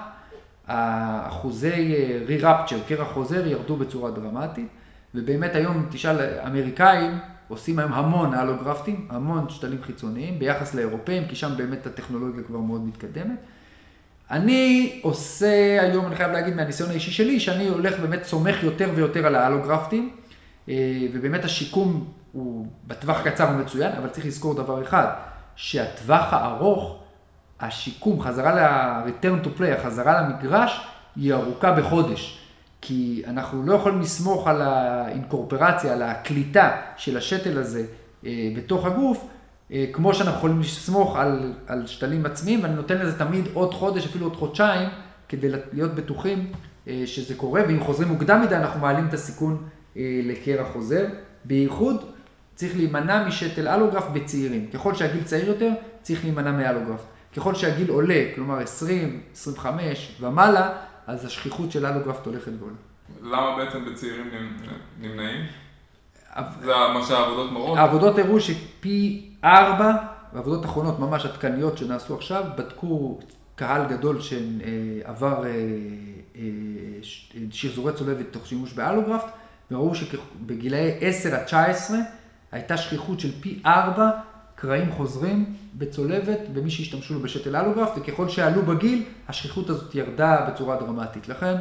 [0.66, 2.18] האחוזי אה,
[2.88, 4.68] קרע חוזר, ירדו בצורה דרמטית.
[5.14, 11.53] ובאמת היום, תשאל, אמריקאים עושים היום המון הלוגרפטים, המון שתלים חיצוניים, ביחס לאירופאים, כי שם
[11.57, 13.38] באמת הטכנולוגיה כבר מאוד מתקדמת.
[14.31, 19.26] אני עושה היום, אני חייב להגיד מהניסיון האישי שלי, שאני הולך באמת סומך יותר ויותר
[19.26, 20.11] על האלוגרפטים,
[20.68, 20.74] אה,
[21.12, 25.06] ובאמת השיקום הוא בטווח הקצר הוא מצוין, אבל צריך לזכור דבר אחד,
[25.56, 26.98] שהטווח הארוך,
[27.60, 32.40] השיקום, חזרה ל-return to play, החזרה למגרש, היא ארוכה בחודש.
[32.80, 37.84] כי אנחנו לא יכולים לסמוך על האינקורפרציה, על הקליטה של השתל הזה
[38.26, 39.26] אה, בתוך הגוף,
[39.72, 44.06] אה, כמו שאנחנו יכולים לסמוך על, על שתלים עצמיים, ואני נותן לזה תמיד עוד חודש,
[44.06, 44.88] אפילו עוד חודשיים,
[45.28, 46.52] כדי להיות בטוחים
[46.88, 51.06] אה, שזה קורה, ואם חוזרים מוקדם מדי, אנחנו מעלים את הסיכון לקרע חוזר.
[51.44, 52.04] בייחוד,
[52.60, 54.66] צריך להימנע משתל אלוגרף בצעירים.
[54.74, 55.70] ככל שהגיל צעיר יותר,
[56.02, 57.00] צריך להימנע מאלוגרף.
[57.36, 60.72] ככל שהגיל עולה, כלומר 20, 25 ומעלה,
[61.06, 62.74] אז השכיחות של אלוגרפט הולכת ועולה.
[63.22, 64.30] למה בעצם בצעירים
[65.00, 65.46] נמנעים?
[66.60, 67.78] זה מה שהעבודות מראות?
[67.78, 69.92] העבודות הראו שפי ארבע,
[70.32, 73.20] בעבודות אחרונות ממש עדכניות שנעשו עכשיו, בדקו
[73.54, 75.50] קהל גדול שעבר אה,
[76.36, 76.42] אה,
[77.50, 79.30] שחזורי צולבת תוך שימוש באלוגרפט,
[79.70, 81.98] וראו שבגילאי 10 עד 19
[82.52, 84.10] הייתה שכיחות של פי ארבע
[84.54, 90.76] קרעים חוזרים בצולבת במי שהשתמשו לו בשתל אלוגרפט, וככל שעלו בגיל, השכיחות הזאת ירדה בצורה
[90.76, 91.28] דרמטית.
[91.28, 91.54] לכן,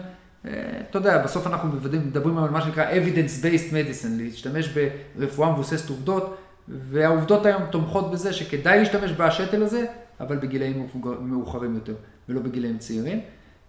[0.46, 0.52] אה,
[0.90, 1.70] אתה יודע, בסוף אנחנו
[2.06, 4.70] מדברים על מה שנקרא evidence-based medicine, להשתמש
[5.16, 9.86] ברפואה מבוססת עובדות, והעובדות היום תומכות בזה שכדאי להשתמש בשתל הזה,
[10.20, 10.88] אבל בגילאים
[11.22, 11.94] מאוחרים יותר,
[12.30, 13.20] ולא בגילאים צעירים.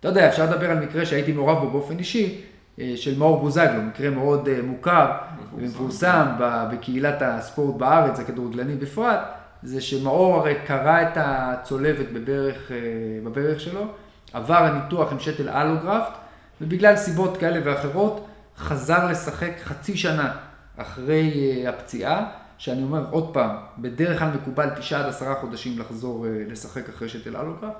[0.00, 2.40] אתה יודע, אפשר לדבר על מקרה שהייתי מעורב בו באופן אישי,
[2.96, 5.12] של מאור בוזגלו, מקרה מאוד אה, מוכר
[5.56, 9.20] ומפורסם בקהילת הספורט בארץ, הכדורגלני בפרט,
[9.62, 12.76] זה שמאור הרי קרע את הצולבת בברך, אה,
[13.24, 13.84] בברך שלו,
[14.32, 16.12] עבר הניתוח עם שתל אלוגרפט,
[16.60, 20.32] ובגלל סיבות כאלה ואחרות חזר לשחק חצי שנה
[20.76, 22.26] אחרי הפציעה,
[22.58, 27.36] שאני אומר עוד פעם, בדרך כלל מקובל תשעה עד עשרה חודשים לחזור לשחק אחרי שתל
[27.36, 27.76] אלוגרפט,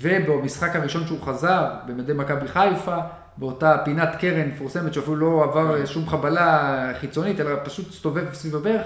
[0.00, 2.96] ובמשחק הראשון שהוא חזר, במדי מכבי חיפה,
[3.36, 8.82] באותה פינת קרן מפורסמת שאפילו לא עבר שום חבלה חיצונית, אלא פשוט הסתובב סביב הברך,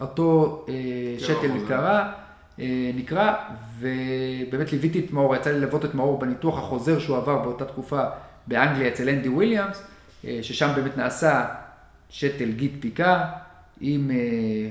[0.00, 0.74] אותו אה,
[1.18, 2.12] שתל קרה,
[2.60, 3.34] אה, נקרא,
[3.78, 8.02] ובאמת ליוויתי את מאור, יצא לי ללוות את מאור בניתוח החוזר שהוא עבר באותה תקופה
[8.46, 9.82] באנגליה אצל אנדי וויליאמס,
[10.24, 11.44] אה, ששם באמת נעשה
[12.10, 13.30] שתל גיד פיקה,
[13.80, 14.10] עם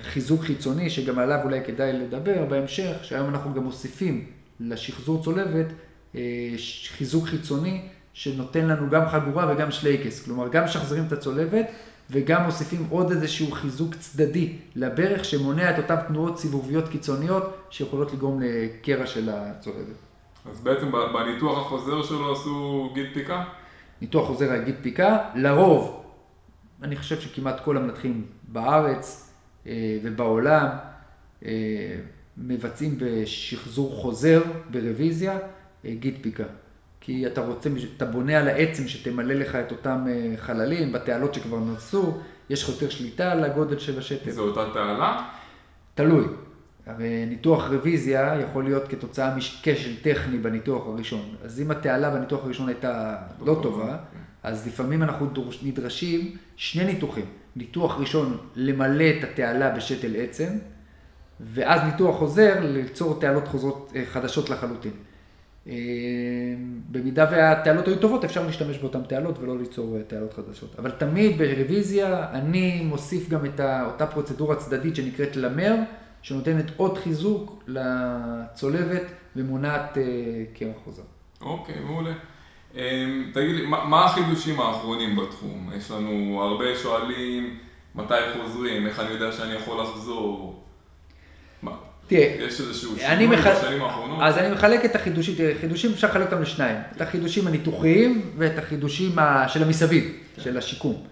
[0.02, 4.26] חיזוק חיצוני, שגם עליו אולי כדאי לדבר בהמשך, שהיום אנחנו גם מוסיפים
[4.60, 5.66] לשחזור צולבת
[6.98, 7.82] חיזוק חיצוני.
[8.14, 10.26] שנותן לנו גם חגורה וגם שלייקס.
[10.26, 11.66] כלומר, גם משחזרים את הצולבת
[12.10, 18.42] וגם מוסיפים עוד איזשהו חיזוק צדדי לברך שמונע את אותן תנועות סיבוביות קיצוניות שיכולות לגרום
[18.42, 19.96] לקרע של הצולבת.
[20.52, 23.44] אז בעצם בניתוח החוזר שלו עשו גיד פיקה?
[24.02, 26.04] ניתוח חוזר היה גיד פיקה, לרוב,
[26.84, 29.34] אני חושב שכמעט כל המנתחים בארץ
[29.68, 30.68] אה, ובעולם
[31.46, 31.52] אה,
[32.38, 35.38] מבצעים בשחזור חוזר, ברוויזיה,
[35.86, 36.44] אה, גיד פיקה.
[37.06, 41.60] כי אתה רוצה, אתה בונה על העצם שתמלא לך את אותם אה, חללים, בתעלות שכבר
[41.60, 42.18] נעשו,
[42.50, 44.32] יש לך יותר שליטה על הגודל של השתל.
[44.32, 45.30] זו אותה תעלה?
[45.96, 46.26] תלוי.
[46.86, 51.36] הרי ניתוח רוויזיה יכול להיות כתוצאה מכשל טכני בניתוח הראשון.
[51.44, 54.20] אז אם התעלה בניתוח הראשון הייתה לא טובה, כן.
[54.44, 55.28] אז לפעמים אנחנו
[55.64, 57.26] נדרשים שני ניתוחים.
[57.56, 60.50] ניתוח ראשון, למלא את התעלה בשתל עצם,
[61.40, 64.94] ואז ניתוח חוזר, ליצור תעלות חוזרות אה, חדשות לחלוטין.
[65.68, 65.74] אה,
[66.92, 70.76] במידה והתעלות היו טובות, אפשר להשתמש באותן תעלות ולא ליצור אה, תעלות חדשות.
[70.80, 75.76] אבל תמיד ברוויזיה אני מוסיף גם את אותה פרוצדורה צדדית שנקראת למר,
[76.22, 79.04] שנותנת עוד חיזוק לצולבת
[79.36, 80.04] ומונעת אה,
[80.54, 81.04] קרח חוזר.
[81.42, 82.14] אוקיי, מעולה.
[83.34, 85.70] תגיד לי, מה החידושים האחרונים בתחום?
[85.78, 87.58] יש לנו הרבה שואלים
[87.96, 90.64] מתי חוזרים, איך אני יודע שאני יכול לחזור?
[92.08, 93.48] תראה, יש איזשהו שינוי מח...
[93.48, 94.20] בשנים האחרונות?
[94.22, 98.58] אז אני מחלק את החידושים, תראה, חידושים אפשר לחלק אותם לשניים, את החידושים הניתוחיים ואת
[98.58, 99.12] החידושים
[99.48, 101.04] של המסביב, של השיקום.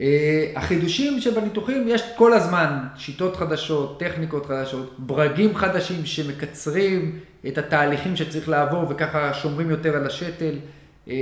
[0.00, 8.16] אה, החידושים שבניתוחים יש כל הזמן שיטות חדשות, טכניקות חדשות, ברגים חדשים שמקצרים את התהליכים
[8.16, 10.54] שצריך לעבור וככה שומרים יותר על השתל.
[11.08, 11.14] אה,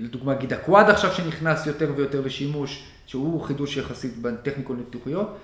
[0.00, 5.36] לדוגמה גיד אקוואד עכשיו שנכנס יותר ויותר לשימוש, שהוא חידוש יחסית בטכניקות ניתוחיות.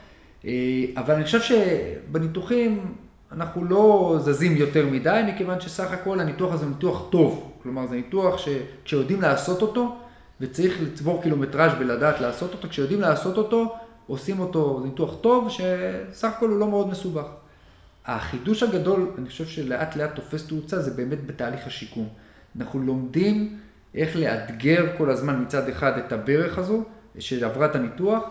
[0.44, 2.94] אה, אבל אני חושב שבניתוחים
[3.32, 7.52] אנחנו לא זזים יותר מדי, מכיוון שסך הכל הניתוח הזה הוא ניתוח טוב.
[7.62, 9.96] כלומר, זה ניתוח שכשיודעים לעשות אותו,
[10.40, 13.76] וצריך לצבור קילומטראז' בלדעת לעשות אותו, כשיודעים לעשות אותו,
[14.06, 17.26] עושים אותו, ניתוח טוב, שסך הכל הוא לא מאוד מסובך.
[18.06, 22.08] החידוש הגדול, אני חושב שלאט לאט תופס תאוצה, זה באמת בתהליך השיקום.
[22.58, 23.58] אנחנו לומדים
[23.94, 26.84] איך לאתגר כל הזמן מצד אחד את הברך הזו,
[27.18, 28.22] שעברה את הניתוח,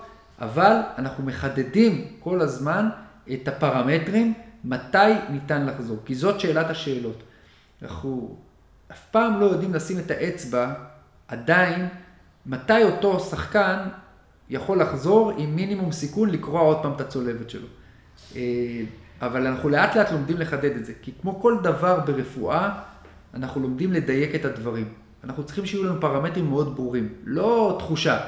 [0.42, 2.90] אבל אנחנו מחדדים כל הזמן
[3.34, 4.98] את הפרמטרים, מתי
[5.30, 7.24] ניתן לחזור, כי זאת שאלת השאלות.
[7.82, 8.36] אנחנו
[8.92, 10.74] אף פעם לא יודעים לשים את האצבע
[11.28, 11.88] עדיין,
[12.46, 13.78] מתי אותו שחקן
[14.50, 17.68] יכול לחזור עם מינימום סיכון לקרוע עוד פעם את הצולבת שלו.
[18.36, 18.42] אה,
[19.22, 22.80] אבל אנחנו לאט לאט לומדים לחדד את זה, כי כמו כל דבר ברפואה,
[23.34, 24.94] אנחנו לומדים לדייק את הדברים.
[25.24, 28.20] אנחנו צריכים שיהיו לנו פרמטרים מאוד ברורים, לא תחושה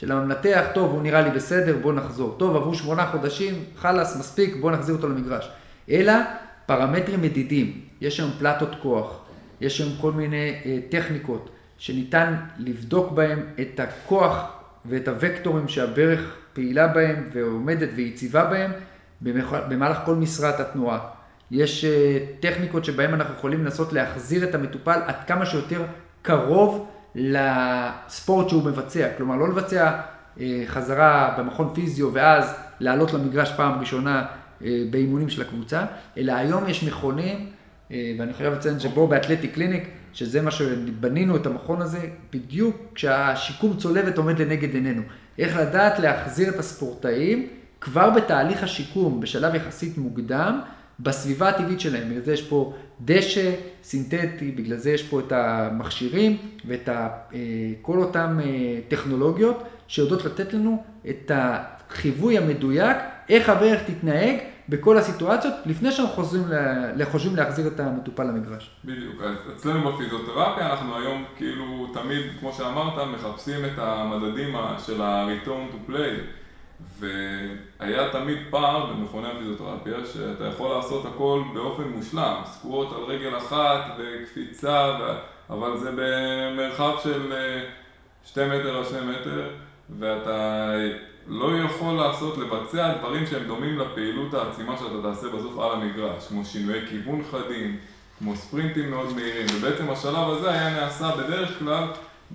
[0.00, 2.34] של המנתח, טוב, הוא נראה לי בסדר, בוא נחזור.
[2.38, 5.50] טוב, עברו שמונה חודשים, חלאס, מספיק, בוא נחזיר אותו למגרש.
[5.90, 6.12] אלא
[6.66, 7.80] פרמטרים מדידים.
[8.00, 9.18] יש היום פלטות כוח,
[9.60, 14.52] יש היום כל מיני אה, טכניקות שניתן לבדוק בהם את הכוח
[14.84, 18.70] ואת הוקטורים שהברך פעילה בהם ועומדת ויציבה בהם
[19.68, 20.98] במהלך כל משרת התנועה.
[21.50, 25.82] יש אה, טכניקות שבהן אנחנו יכולים לנסות להחזיר את המטופל עד כמה שיותר
[26.22, 29.08] קרוב לספורט שהוא מבצע.
[29.16, 30.00] כלומר, לא לבצע
[30.40, 34.26] אה, חזרה במכון פיזיו ואז לעלות למגרש פעם ראשונה
[34.64, 35.84] אה, באימונים של הקבוצה,
[36.16, 37.46] אלא היום יש מכונים,
[38.18, 41.98] ואני חייב לציין שבו באתלטי קליניק, שזה מה שבנינו את המכון הזה,
[42.32, 45.02] בדיוק כשהשיקום צולבת עומד לנגד עינינו.
[45.38, 47.48] איך לדעת להחזיר את הספורטאים
[47.80, 50.60] כבר בתהליך השיקום, בשלב יחסית מוקדם,
[51.02, 52.08] בסביבה הטבעית שלהם.
[52.10, 57.38] בגלל זה יש פה דשא סינתטי, בגלל זה יש פה את המכשירים ואת ה, אה,
[57.82, 62.96] כל אותן אה, טכנולוגיות שיודעות לתת לנו את החיווי המדויק,
[63.28, 64.36] איך הברך תתנהג
[64.68, 66.42] בכל הסיטואציות, לפני שאנחנו חושבים,
[67.04, 68.70] חושבים להחזיר את המטופל למגרש.
[68.84, 74.54] בדיוק, אז אצלנו בפיזיותרפיה אנחנו היום כאילו תמיד, כמו שאמרת, מחפשים את המדדים
[74.86, 76.39] של ה-return to play.
[76.98, 83.98] והיה תמיד פער במכוני הפיזיותרפיה שאתה יכול לעשות הכל באופן מושלם, סקוואט על רגל אחת
[83.98, 85.04] וקפיצה, ו...
[85.50, 87.64] אבל זה במרחב של אה,
[88.24, 89.50] שתי מטר על שני מטר,
[89.98, 90.70] ואתה
[91.26, 96.44] לא יכול לעשות, לבצע דברים שהם דומים לפעילות העצימה שאתה תעשה בסוף על המגרש, כמו
[96.44, 97.76] שינויי כיוון חדים,
[98.18, 101.84] כמו ספרינטים מאוד מהירים, ובעצם השלב הזה היה נעשה בדרך כלל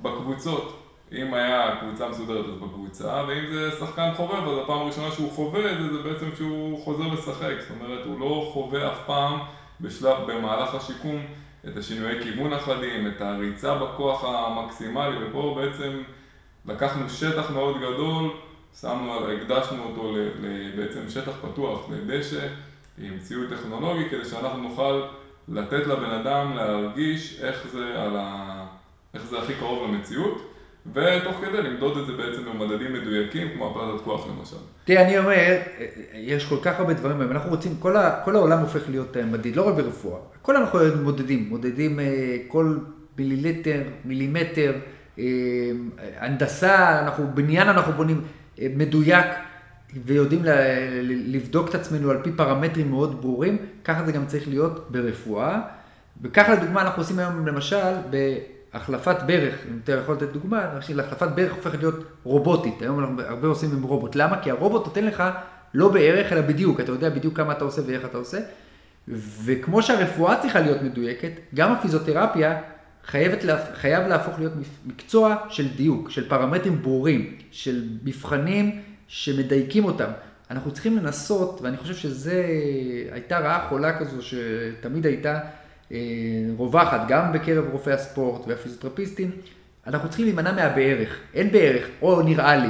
[0.02, 0.75] בקבוצות.
[1.12, 5.72] אם היה קבוצה מסודרת אז בקבוצה, ואם זה שחקן חובב, אז הפעם הראשונה שהוא חווה
[5.72, 7.54] את זה, זה בעצם שהוא חוזר לשחק.
[7.60, 9.40] זאת אומרת, הוא לא חווה אף פעם
[9.82, 11.22] בשלב, במהלך השיקום,
[11.68, 16.02] את השינויי כיוון החדים, את הריצה בכוח המקסימלי, ופה בעצם
[16.66, 18.32] לקחנו שטח מאוד גדול,
[18.82, 20.16] שמנו, הקדשנו אותו
[20.76, 22.48] בעצם שטח פתוח, לדשא,
[22.98, 25.02] עם ציוד טכנולוגי, כדי שאנחנו נוכל
[25.48, 28.66] לתת לבן אדם להרגיש איך זה, ה...
[29.14, 30.55] איך זה הכי קרוב למציאות.
[30.94, 34.56] ותוך כדי למדוד את זה בעצם במדדים מדויקים, כמו הפלטת כוח למשל.
[34.84, 35.58] תראה, אני אומר,
[36.14, 39.56] יש כל כך הרבה דברים, אנחנו רוצים, כל, ה, כל העולם הופך להיות אה, מדיד,
[39.56, 42.78] לא רק ברפואה, הכל אנחנו מודדים, מודדים אה, כל
[43.18, 44.74] מיליליטר, מילימטר,
[45.20, 45.24] אה,
[46.20, 48.22] הנדסה, אנחנו, בניין אנחנו בונים
[48.62, 49.26] מדויק.
[50.06, 50.42] ויודעים
[51.04, 55.62] לבדוק את עצמנו על פי פרמטרים מאוד ברורים, ככה זה גם צריך להיות ברפואה.
[56.22, 57.94] וככה לדוגמה אנחנו עושים היום למשל
[58.76, 63.48] החלפת ברך, אם אתה יכול לתת דוגמה, החלפת ברך הופכת להיות רובוטית, היום אנחנו הרבה
[63.48, 64.16] עושים עם רובוט.
[64.16, 64.42] למה?
[64.42, 65.24] כי הרובוט נותן לך
[65.74, 68.38] לא בערך, אלא בדיוק, אתה יודע בדיוק כמה אתה עושה ואיך אתה עושה.
[69.46, 72.62] וכמו שהרפואה צריכה להיות מדויקת, גם הפיזיותרפיה
[73.06, 74.54] חייבת, חייב להפוך להיות
[74.86, 80.10] מקצוע של דיוק, של פרמטרים ברורים, של מבחנים שמדייקים אותם.
[80.52, 82.32] אנחנו צריכים לנסות, ואני חושב שזו
[83.12, 85.40] הייתה רעה חולה כזו שתמיד הייתה,
[86.58, 89.32] רווחת גם בקרב רופאי הספורט והפיזיותרפיסטים,
[89.88, 91.20] אנחנו צריכים להימנע מהבערך.
[91.34, 92.70] אין בערך, או נראה לי.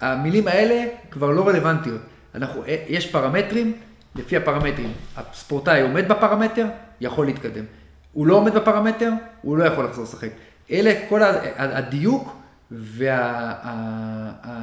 [0.00, 2.00] המילים האלה כבר לא רלוונטיות.
[2.34, 3.72] אנחנו, אה, יש פרמטרים,
[4.16, 6.66] לפי הפרמטרים, הספורטאי עומד בפרמטר,
[7.00, 7.64] יכול להתקדם.
[8.12, 9.10] הוא לא עומד בפרמטר,
[9.42, 10.30] הוא לא יכול לחזור לשחק.
[10.70, 11.22] אלה כל
[11.56, 12.36] הדיוק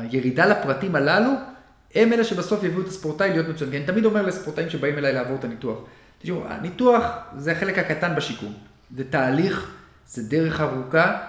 [0.07, 1.31] והירידה לפרטים הללו,
[1.95, 3.73] הם אלה שבסוף יביאו את הספורטאי להיות מצוין.
[3.73, 5.77] אני תמיד אומר לספורטאים שבאים אליי לעבור את הניתוח,
[6.19, 7.05] תראו, הניתוח
[7.37, 8.53] זה החלק הקטן בשיקום.
[8.97, 9.71] זה תהליך,
[10.07, 11.21] זה דרך ארוכה,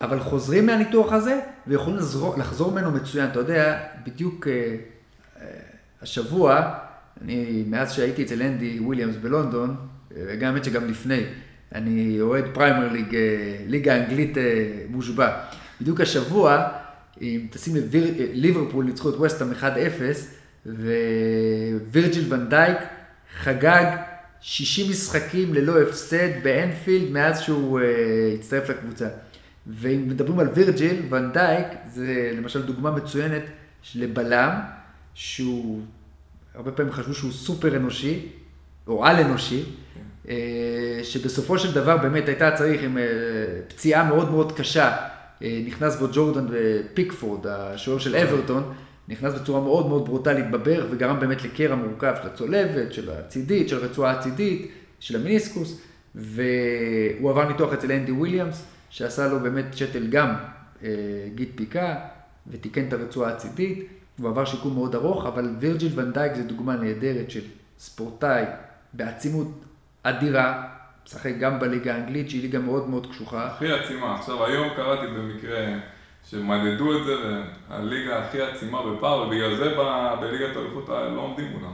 [0.00, 3.30] אבל חוזרים מהניתוח הזה ויכולים לחזור, לחזור ממנו מצוין.
[3.30, 4.76] אתה יודע, בדיוק אה,
[5.40, 5.46] אה,
[6.02, 6.74] השבוע,
[7.22, 9.76] אני, מאז שהייתי אצל אנדי וויליאמס בלונדון,
[10.10, 11.24] וגם האמת שגם לפני,
[11.74, 13.20] אני אוהד Premier League, אה,
[13.66, 14.42] ליגה אנגלית אה,
[14.90, 15.38] מושבע.
[15.80, 16.68] בדיוק השבוע,
[17.20, 17.94] אם תשים לב,
[18.32, 22.78] ליברפול ניצחו את ווסטהאם 1-0, ווירג'יל ונדייק
[23.42, 23.96] חגג
[24.40, 27.82] 60 משחקים ללא הפסד באנפילד מאז שהוא אה,
[28.38, 29.08] הצטרף לקבוצה.
[29.66, 33.42] ואם מדברים על וירג'יל, ונדייק זה למשל דוגמה מצוינת
[33.94, 34.60] לבלם,
[35.14, 35.82] שהוא,
[36.54, 38.28] הרבה פעמים חשבו שהוא סופר אנושי,
[38.86, 39.64] או על אנושי,
[40.24, 40.28] uh,
[41.02, 43.00] שבסופו של דבר באמת הייתה צריך עם uh,
[43.68, 44.96] פציעה מאוד מאוד קשה,
[45.40, 48.74] נכנס בו ג'ורדן ופיקפורד, השוער של אברטון.
[49.08, 53.76] נכנס בצורה מאוד מאוד ברוטלית בברך וגרם באמת לקרע מורכב של הצולבת, של הצידית, של
[53.76, 55.80] הרצועה הצידית, של המיניסקוס,
[56.14, 60.34] והוא עבר ניתוח אצל אנדי וויליאמס, שעשה לו באמת שתל גם
[60.82, 60.88] אה,
[61.34, 61.94] גיד פיקה,
[62.46, 63.88] ותיקן את הרצועה הצידית,
[64.18, 67.40] הוא עבר שיקום מאוד ארוך, אבל וירג'יל ונדייק זה דוגמה נהדרת של
[67.78, 68.44] ספורטאי
[68.92, 69.64] בעצימות
[70.02, 70.68] אדירה,
[71.06, 73.46] משחק גם בליגה האנגלית, שהיא ליגה מאוד מאוד קשוחה.
[73.46, 74.14] הכי עצימה.
[74.14, 75.78] עכשיו, היום קראתי במקרה
[76.30, 77.14] שמדדו את זה,
[77.70, 79.74] והליגה הכי עצימה בפער, ובגלל זה
[80.20, 81.72] בליגת האלופות לא עומדים מולם.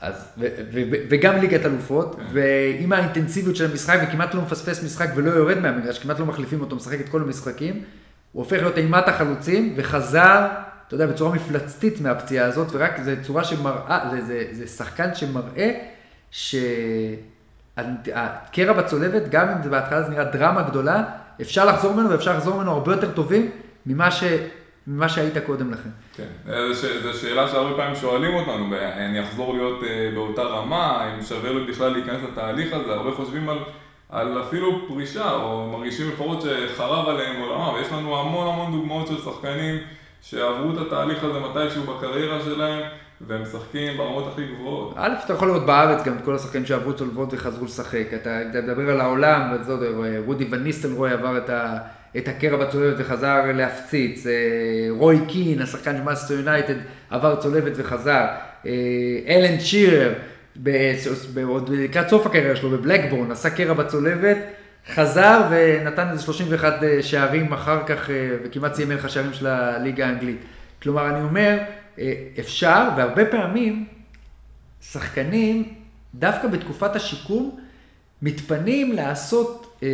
[0.00, 2.22] אז, ו, ו, ו, וגם ליגת אלופות, כן.
[2.32, 6.76] ועם האינטנסיביות של המשחק, וכמעט לא מפספס משחק ולא יורד מהמגרש, כמעט לא מחליפים אותו,
[6.76, 7.74] משחק את כל המשחקים,
[8.32, 10.46] הוא הופך להיות אימת החלוצים, וחזר,
[10.86, 15.70] אתה יודע, בצורה מפלצתית מהפציעה הזאת, ורק זו צורה שמראה, זה, זה, זה שחקן שמראה
[16.30, 17.12] שהקרע
[18.72, 21.02] בצולבת, גם אם זה בהתחלה זה נראה דרמה גדולה,
[21.40, 23.50] אפשר לחזור ממנו ואפשר לחזור ממנו הרבה יותר טובים
[23.88, 24.24] ממה ש...
[24.86, 25.88] ממה שהיית קודם לכן.
[26.16, 26.26] כן,
[27.02, 31.66] זו שאלה שהרבה פעמים שואלים אותנו, אני אחזור להיות אה, באותה רמה, אם שווה לו
[31.66, 33.58] בכלל להיכנס לתהליך הזה, הרבה חושבים על,
[34.08, 39.18] על אפילו פרישה, או מרגישים לפחות שחרב עליהם עולמה, ויש לנו המון המון דוגמאות של
[39.18, 39.76] שחקנים
[40.22, 42.82] שעברו את התהליך הזה מתישהו בקריירה שלהם.
[43.20, 44.94] והם משחקים ברמות הכי גבוהות.
[44.96, 48.06] א', אתה יכול לראות בארץ גם את כל השחקנים שעברו צולבות וחזרו לשחק.
[48.14, 49.56] אתה מדבר על העולם,
[50.26, 51.78] רוד ואן ניסטלרוי עבר את ה...
[52.18, 54.32] את הקרע בצולבת וחזר להפציץ, אה,
[54.90, 56.74] רוי קין, השחקן של מנצ'סטר יונייטד,
[57.10, 58.26] עבר צולבת וחזר,
[58.66, 58.72] אה,
[59.28, 60.12] אלן שירר,
[61.44, 64.36] עוד לקראת סוף הקריירה שלו בבלקבורן, עשה קרע בצולבת,
[64.94, 68.10] חזר ונתן איזה 31 אה, שערים אחר כך,
[68.44, 70.40] וכמעט סיים מלך השערים של הליגה האנגלית.
[70.82, 71.58] כלומר, אני אומר,
[72.40, 73.86] אפשר, והרבה פעמים,
[74.80, 75.74] שחקנים,
[76.14, 77.60] דווקא בתקופת השיקום,
[78.22, 79.88] מתפנים לעשות אה,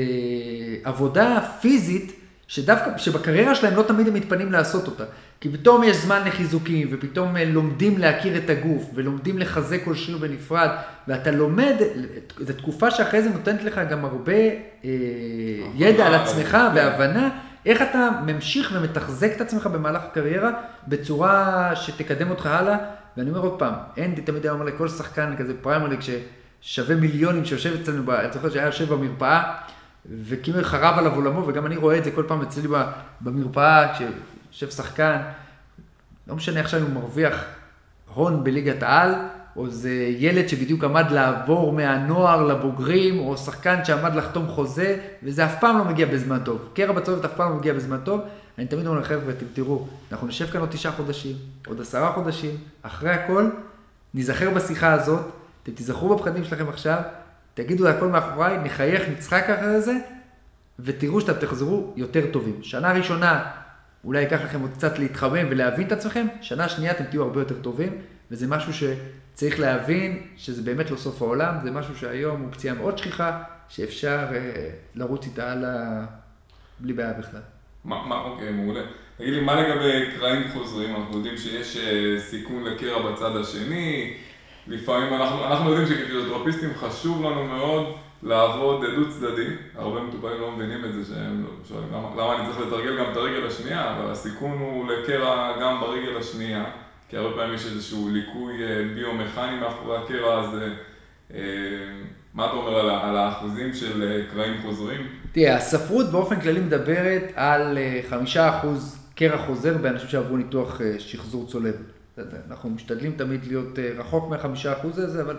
[0.85, 2.13] עבודה פיזית,
[2.49, 5.05] שדווקא, שבקריירה שלהם לא תמיד הם מתפנים לעשות אותה.
[5.41, 10.19] כי פתאום יש זמן לחיזוקים, ופתאום אה, לומדים להכיר את הגוף, ולומדים לחזק כל שיר
[10.19, 10.69] בנפרד,
[11.09, 11.75] ואתה לומד,
[12.39, 14.91] זו תקופה שאחרי זה נותנת לך גם הרבה אה,
[15.75, 17.29] ידע על עצמך והבנה.
[17.67, 20.51] איך אתה ממשיך ומתחזק את עצמך במהלך הקריירה
[20.89, 22.77] בצורה שתקדם אותך הלאה.
[23.17, 26.01] ואני אומר עוד פעם, אנדי תמיד היה אומר לכל שחקן כזה פריימריק
[26.65, 29.53] ששווה מיליונים שיושב אצלנו, אני זוכר שהיה יושב במרפאה,
[30.25, 32.69] וכאילו חרב עליו עולמו, וגם אני רואה את זה כל פעם אצלי
[33.21, 35.23] במרפאה, כשיושב שחקן,
[36.27, 37.45] לא משנה עכשיו אם הוא מרוויח
[38.15, 39.15] הון בליגת העל,
[39.57, 45.61] או זה ילד שבדיוק עמד לעבור מהנוער לבוגרים, או שחקן שעמד לחתום חוזה, וזה אף
[45.61, 46.69] פעם לא מגיע בזמן טוב.
[46.75, 48.21] קרע בצורת אף פעם לא מגיע בזמן טוב.
[48.59, 52.57] אני תמיד אומר לחבר'ה, אתם תראו, אנחנו נשב כאן עוד תשעה חודשים, עוד עשרה חודשים,
[52.83, 53.51] אחרי הכל,
[54.15, 55.21] ניזכר בשיחה הזאת,
[55.65, 57.03] אתם תיזכרו בפחדים שלכם עכשיו,
[57.55, 59.97] תגידו הכל מאחוריי, נחייך, נצחק אחרי זה,
[60.79, 62.63] ותראו שאתם תחזרו יותר טובים.
[62.63, 63.45] שנה ראשונה,
[64.05, 67.55] אולי ייקח לכם עוד קצת להתחמם ולהבין את עצמכם, שנה שנייה אתם תהיו הרבה יותר
[67.63, 67.99] טובים,
[68.31, 72.99] וזה משהו שצריך להבין שזה באמת לא סוף העולם, זה משהו שהיום הוא פציעה מאוד
[72.99, 76.05] שכיחה, שאפשר אה, לרוץ איתה הלאה
[76.81, 77.41] בלי בעיה בכלל.
[77.85, 78.83] מה, מה, אוקיי, מעולה.
[79.17, 80.97] תגיד לי, מה לגבי קרעים חוזרים?
[80.97, 84.17] אנחנו יודעים שיש אה, סיכון לקרע בצד השני,
[84.67, 90.85] לפעמים אנחנו, אנחנו יודעים שכפיזיותרפיסטים חשוב לנו מאוד לעבוד דו צדדי, הרבה מטופלים לא מבינים
[90.85, 94.59] את זה שהם שואלים למה, למה אני צריך לתרגל גם את הרגל השנייה, אבל הסיכון
[94.59, 96.65] הוא לקרע גם ברגל השנייה,
[97.09, 100.59] כי הרבה פעמים יש איזשהו ליקוי אה, ביומכני מאחורי הקרע, אז
[101.35, 101.41] אה,
[102.35, 105.07] מה אתה אומר על, על האחוזים של אה, קרעים חוזרים?
[105.33, 111.94] תראה, הספרות באופן כללי מדברת על חמישה אחוז קרע חוזר באנשים שעברו ניתוח שחזור צולב.
[112.19, 115.39] אנחנו משתדלים תמיד להיות אה, רחוק מהחמישה אחוז הזה, אבל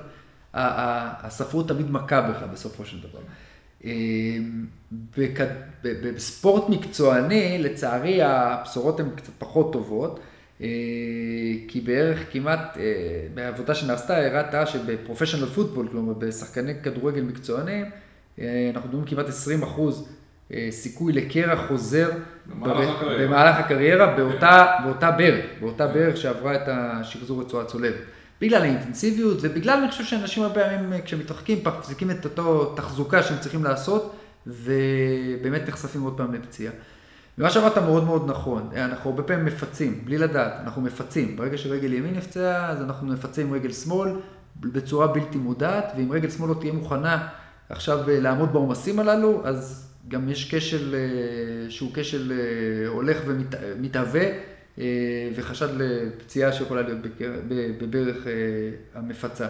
[0.53, 3.19] הספרות תמיד מכה בך בסופו של דבר.
[3.85, 3.91] אה,
[6.15, 10.19] בספורט מקצועני, לצערי הבשורות הן קצת פחות טובות,
[10.61, 10.67] אה,
[11.67, 12.77] כי בערך כמעט,
[13.33, 17.85] בעבודה שנעשתה, הראתה שבפרופשיונל פוטבול, כלומר בשחקני כדורגל מקצוענים,
[18.73, 20.09] אנחנו מדברים כמעט 20 אחוז
[20.69, 22.09] סיכוי לקרע חוזר
[23.19, 28.01] במהלך הקריירה באותה, באותה ברך, באותה ברך שעברה את השחזור רצועה צולבת.
[28.41, 33.37] בגלל האינטנסיביות ובגלל, אני חושב שאנשים הרבה פעמים אה, כשמתרחקים מחזיקים את אותו תחזוקה שהם
[33.39, 34.15] צריכים לעשות
[34.47, 36.73] ובאמת נחשפים עוד פעם לפציעה.
[37.37, 41.37] ומה שאמרת מאוד מאוד נכון, אה, אנחנו הרבה פעמים מפצים, בלי לדעת, אנחנו מפצים.
[41.37, 44.09] ברגע שרגל ימין נפצעה, אז אנחנו נפצה עם רגל שמאל
[44.59, 47.27] בצורה בלתי מודעת, ואם רגל שמאל לא תהיה מוכנה
[47.69, 54.25] עכשיו לעמוד בעומסים הללו, אז גם יש כשל אה, שהוא כשל אה, הולך ומתהווה
[54.79, 54.83] אה,
[55.35, 56.97] וחשד לפציעה שיכולה להיות
[57.77, 58.27] בברך
[58.95, 59.47] המפצה.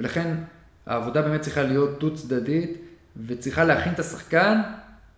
[0.00, 0.34] ולכן
[0.86, 2.78] העבודה באמת צריכה להיות דו צדדית
[3.26, 4.60] וצריכה להכין את השחקן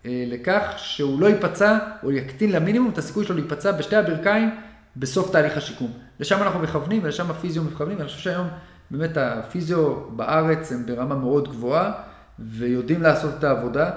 [0.05, 4.49] לכך שהוא לא ייפצע או יקטין למינימום את הסיכוי שלו להיפצע בשתי הברכיים
[4.97, 5.91] בסוף תהליך השיקום.
[6.19, 8.47] לשם אנחנו מכוונים ולשם הפיזיו מכוונים ואני חושב שהיום
[8.91, 11.91] באמת הפיזיו בארץ הם ברמה מאוד גבוהה
[12.39, 13.91] ויודעים לעשות את העבודה.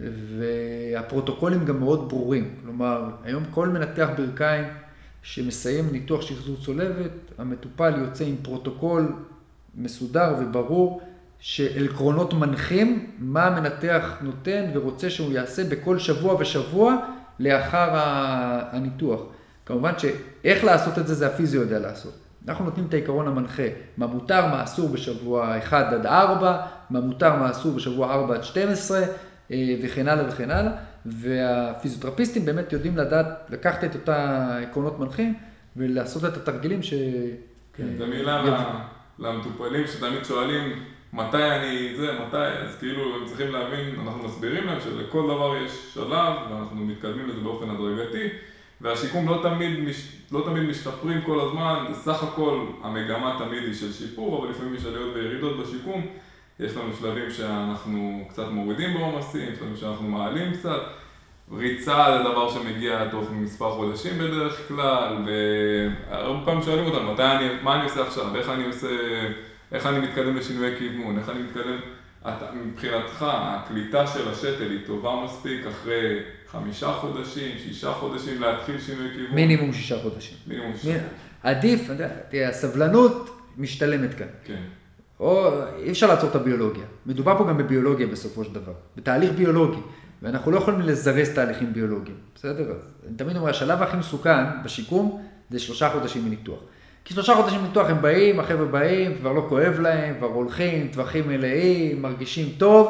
[0.00, 2.54] והפרוטוקולים גם מאוד ברורים.
[2.62, 4.64] כלומר, היום כל מנתח ברכיים
[5.22, 9.12] שמסיים ניתוח שחזור צולבת, המטופל יוצא עם פרוטוקול
[9.74, 11.00] מסודר וברור,
[11.38, 16.96] של עקרונות מנחים, מה המנתח נותן ורוצה שהוא יעשה בכל שבוע ושבוע
[17.38, 17.88] לאחר
[18.72, 19.20] הניתוח.
[19.66, 22.12] כמובן שאיך לעשות את זה, זה הפיזיו יודע לעשות.
[22.48, 23.62] אנחנו נותנים את העיקרון המנחה,
[23.96, 28.44] מה מותר, מה אסור בשבוע 1 עד 4, מה מותר, מה אסור בשבוע 4 עד
[28.44, 29.06] 12, אה,
[29.50, 30.72] וכן הלאה וכן הלאה.
[31.06, 35.34] והפיזיותרפיסטים באמת יודעים לדעת, לקחת את אותה עקרונות מנחים
[35.76, 36.94] ולעשות את התרגילים ש...
[37.74, 38.44] כן, זו מילה
[39.18, 40.82] למטופלים שתמיד שואלים
[41.12, 45.94] מתי אני זה, מתי, אז כאילו הם צריכים להבין, אנחנו מסבירים להם שלכל דבר יש
[45.94, 48.28] שלב ואנחנו מתקדמים לזה באופן הדרגתי
[48.80, 49.88] והשיקום לא תמיד,
[50.32, 54.84] לא תמיד משתפרים כל הזמן, סך הכל המגמה תמיד היא של שיפור, אבל לפעמים יש
[54.84, 56.06] עליות וירידות בשיקום.
[56.60, 60.80] יש לנו שלבים שאנחנו קצת מורידים בעומסים, שלבים שאנחנו מעלים קצת.
[61.52, 67.48] ריצה זה דבר שמגיע תוך מספר חודשים בדרך כלל, והרבה פעמים שואלים אותנו, מתי אני,
[67.62, 68.88] מה אני עושה עכשיו, איך אני עושה,
[69.72, 71.76] איך אני מתקדם לשינויי כיוון, איך אני מתקדם,
[72.22, 76.18] אתה, מבחינתך הקליטה של השתל היא טובה מספיק אחרי
[76.50, 79.34] חמישה חודשים, שישה חודשים להתחיל שינוי כיוון?
[79.34, 80.36] מינימום שישה חודשים.
[80.46, 80.98] מינימום שישה.
[81.42, 81.90] עדיף,
[82.30, 84.26] תראה, הסבלנות משתלמת כאן.
[84.44, 84.62] כן.
[85.20, 86.84] או אי אפשר לעצור את הביולוגיה.
[87.06, 89.80] מדובר פה גם בביולוגיה בסופו של דבר, בתהליך ביולוגי.
[90.22, 92.70] ואנחנו לא יכולים לזרז תהליכים ביולוגיים, בסדר?
[92.70, 96.58] אז אני תמיד אומר, השלב הכי מסוכן בשיקום זה שלושה חודשים מניתוח.
[97.04, 101.28] כי שלושה חודשים מניתוח הם באים, החבר'ה באים, כבר לא כואב להם, כבר הולכים, טווחים
[101.28, 102.88] מלאים, מרגישים טוב,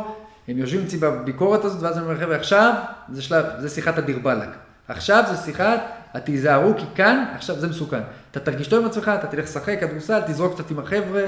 [0.48, 2.74] הם יושבים אצלי בביקורת הזאת, ואז אני אומר, חבר'ה, עכשיו
[3.12, 4.48] זה שלב, זה שיחת הדיר באלק.
[4.88, 5.80] עכשיו זה שיחת,
[6.24, 8.00] תיזהרו, כי כאן, עכשיו זה מסוכן.
[8.30, 11.22] אתה תרגיש טוב עם עצמך, אתה תלך לשחק כדורסל, תזרוק קצת עם החבר'ה,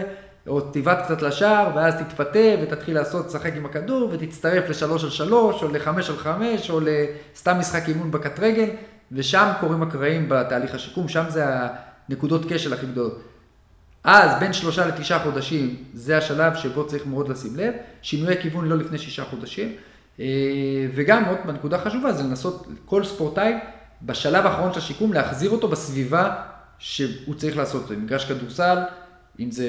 [0.49, 5.63] או תבעט קצת לשער, ואז תתפתה ותתחיל לעשות, לשחק עם הכדור, ותצטרף לשלוש על שלוש,
[5.63, 8.69] או לחמש על חמש, או לסתם משחק אימון בקט רגל,
[9.13, 11.45] ושם קורים הקרעים בתהליך השיקום, שם זה
[12.09, 13.23] הנקודות כשל הכי גדולות.
[14.05, 18.77] אז בין שלושה לתשעה חודשים, זה השלב שבו צריך מאוד לשים לב, שינויי כיוון לא
[18.77, 19.73] לפני שישה חודשים,
[20.21, 20.27] אה,
[20.95, 23.53] וגם עוד נקודה חשובה זה לנסות כל ספורטאי
[24.03, 26.35] בשלב האחרון של השיקום להחזיר אותו בסביבה
[26.79, 28.79] שהוא צריך לעשות, מגרש כדורסל,
[29.41, 29.69] אם זה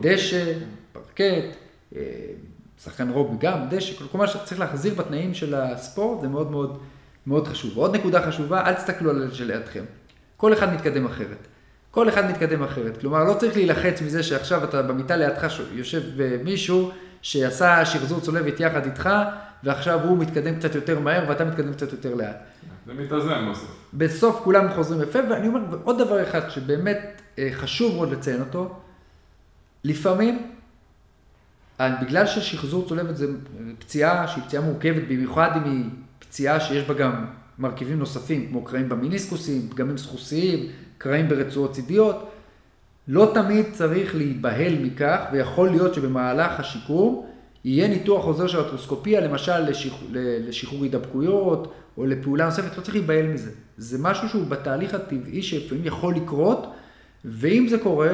[0.00, 0.52] דשא,
[0.92, 1.56] פרקט,
[1.96, 2.02] אה,
[2.84, 6.78] שחקן רוגבי גם, דשא, כלומר שצריך להחזיר בתנאים של הספורט, זה מאוד מאוד
[7.26, 7.76] מאוד חשוב.
[7.76, 9.84] עוד נקודה חשובה, אל תסתכלו על שלידכם.
[10.36, 11.46] כל אחד מתקדם אחרת.
[11.90, 13.00] כל אחד מתקדם אחרת.
[13.00, 16.02] כלומר, לא צריך להילחץ מזה שעכשיו אתה במיטה לידך יושב
[16.44, 16.90] מישהו
[17.22, 19.10] שעשה שחזור צולבת יחד איתך,
[19.64, 22.36] ועכשיו הוא מתקדם קצת יותר מהר ואתה מתקדם קצת יותר לאט.
[22.86, 23.84] זה מתאזן בסוף.
[23.94, 28.80] בסוף כולם חוזרים יפה, ואני אומר עוד דבר אחד שבאמת אה, חשוב מאוד לציין אותו,
[29.84, 30.38] לפעמים,
[31.80, 33.26] בגלל ששחזור צולבת זה
[33.78, 35.84] פציעה שהיא פציעה מורכבת, במיוחד אם היא
[36.18, 37.26] פציעה שיש בה גם
[37.58, 40.66] מרכיבים נוספים, כמו קרעים במיניסקוסים, פגמים סחוסיים,
[40.98, 42.30] קרעים ברצועות צידיות,
[43.08, 47.26] לא תמיד צריך להיבהל מכך, ויכול להיות שבמהלך השיקום
[47.64, 50.08] יהיה ניתוח חוזר של אטרוסקופיה, למשל לשחרור,
[50.48, 53.50] לשחרור הידבקויות, או לפעולה נוספת, לא צריך להיבהל מזה.
[53.76, 56.74] זה משהו שהוא בתהליך הטבעי שלפעמים יכול לקרות,
[57.24, 58.10] ואם זה קורה,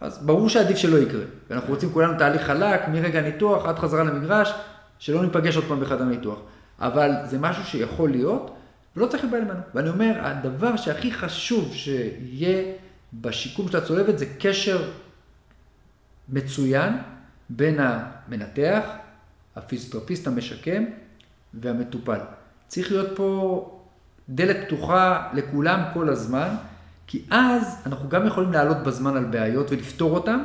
[0.00, 1.24] אז ברור שעדיף שלא יקרה.
[1.50, 4.52] ואנחנו רוצים כולנו תהליך חלק, מרגע הניתוח עד חזרה למגרש,
[4.98, 6.38] שלא ניפגש עוד פעם בחדר הניתוח.
[6.80, 8.56] אבל זה משהו שיכול להיות,
[8.96, 9.60] ולא צריך לבעל ממנו.
[9.74, 12.64] ואני אומר, הדבר שהכי חשוב שיהיה
[13.14, 14.90] בשיקום של הצולבת זה קשר
[16.28, 16.92] מצוין
[17.50, 18.84] בין המנתח,
[19.56, 20.84] הפיזיותרפיסט המשקם
[21.54, 22.18] והמטופל.
[22.68, 23.80] צריך להיות פה
[24.28, 26.48] דלת פתוחה לכולם כל הזמן.
[27.08, 30.38] כי אז אנחנו גם יכולים לעלות בזמן על בעיות ולפתור אותן,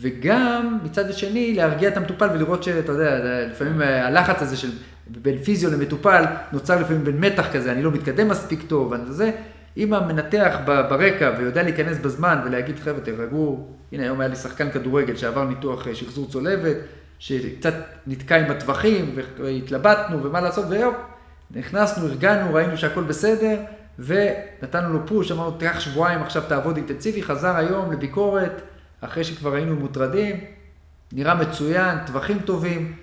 [0.00, 3.18] וגם מצד השני להרגיע את המטופל ולראות שאתה יודע,
[3.50, 4.70] לפעמים הלחץ הזה של
[5.06, 9.30] בין פיזיו למטופל נוצר לפעמים בין מתח כזה, אני לא מתקדם מספיק טוב, ואני זה,
[9.76, 15.16] אם המנתח ברקע ויודע להיכנס בזמן ולהגיד חבר'ה תרגעו, הנה היום היה לי שחקן כדורגל
[15.16, 16.76] שעבר ניתוח אה, שחזור צולבת,
[17.18, 17.74] שקצת
[18.06, 20.94] נתקע עם הטווחים והתלבטנו ומה לעשות, והיום
[21.50, 23.56] נכנסנו, הרגענו, ראינו שהכל בסדר,
[23.98, 28.62] ונתנו לו פוש, אמרנו, תיקח שבועיים, עכשיו תעבוד אינטנסיבי, חזר היום לביקורת,
[29.00, 30.44] אחרי שכבר היינו מוטרדים,
[31.12, 32.96] נראה מצוין, טווחים טובים,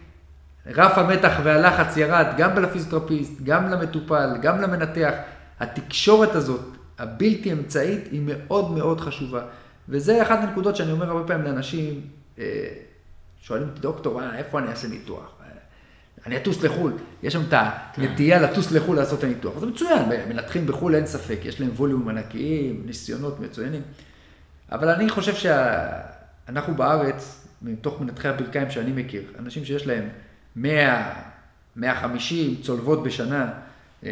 [0.67, 5.13] רף המתח והלחץ ירד גם לפיזיותרפיסט, גם למטופל, גם למנתח.
[5.59, 6.61] התקשורת הזאת,
[6.99, 9.41] הבלתי אמצעית, היא מאוד מאוד חשובה.
[9.89, 12.01] וזה אחת הנקודות שאני אומר הרבה פעמים לאנשים,
[12.39, 12.67] אה,
[13.41, 15.38] שואלים אותי, דוקטור, איפה אני אעשה ניתוח?
[16.25, 16.93] אני אטוס לחו"ל,
[17.23, 19.59] יש שם את הנטייה לטוס לחו"ל לעשות את הניתוח.
[19.59, 23.81] זה מצוין, מנתחים בחו"ל אין ספק, יש להם ווליום ענקיים, ניסיונות מצוינים.
[24.71, 30.09] אבל אני חושב שאנחנו בארץ, מתוך מנתחי הברכיים שאני מכיר, אנשים שיש להם
[30.55, 31.13] 100,
[31.75, 33.51] 150 צולבות בשנה,
[34.05, 34.11] אה,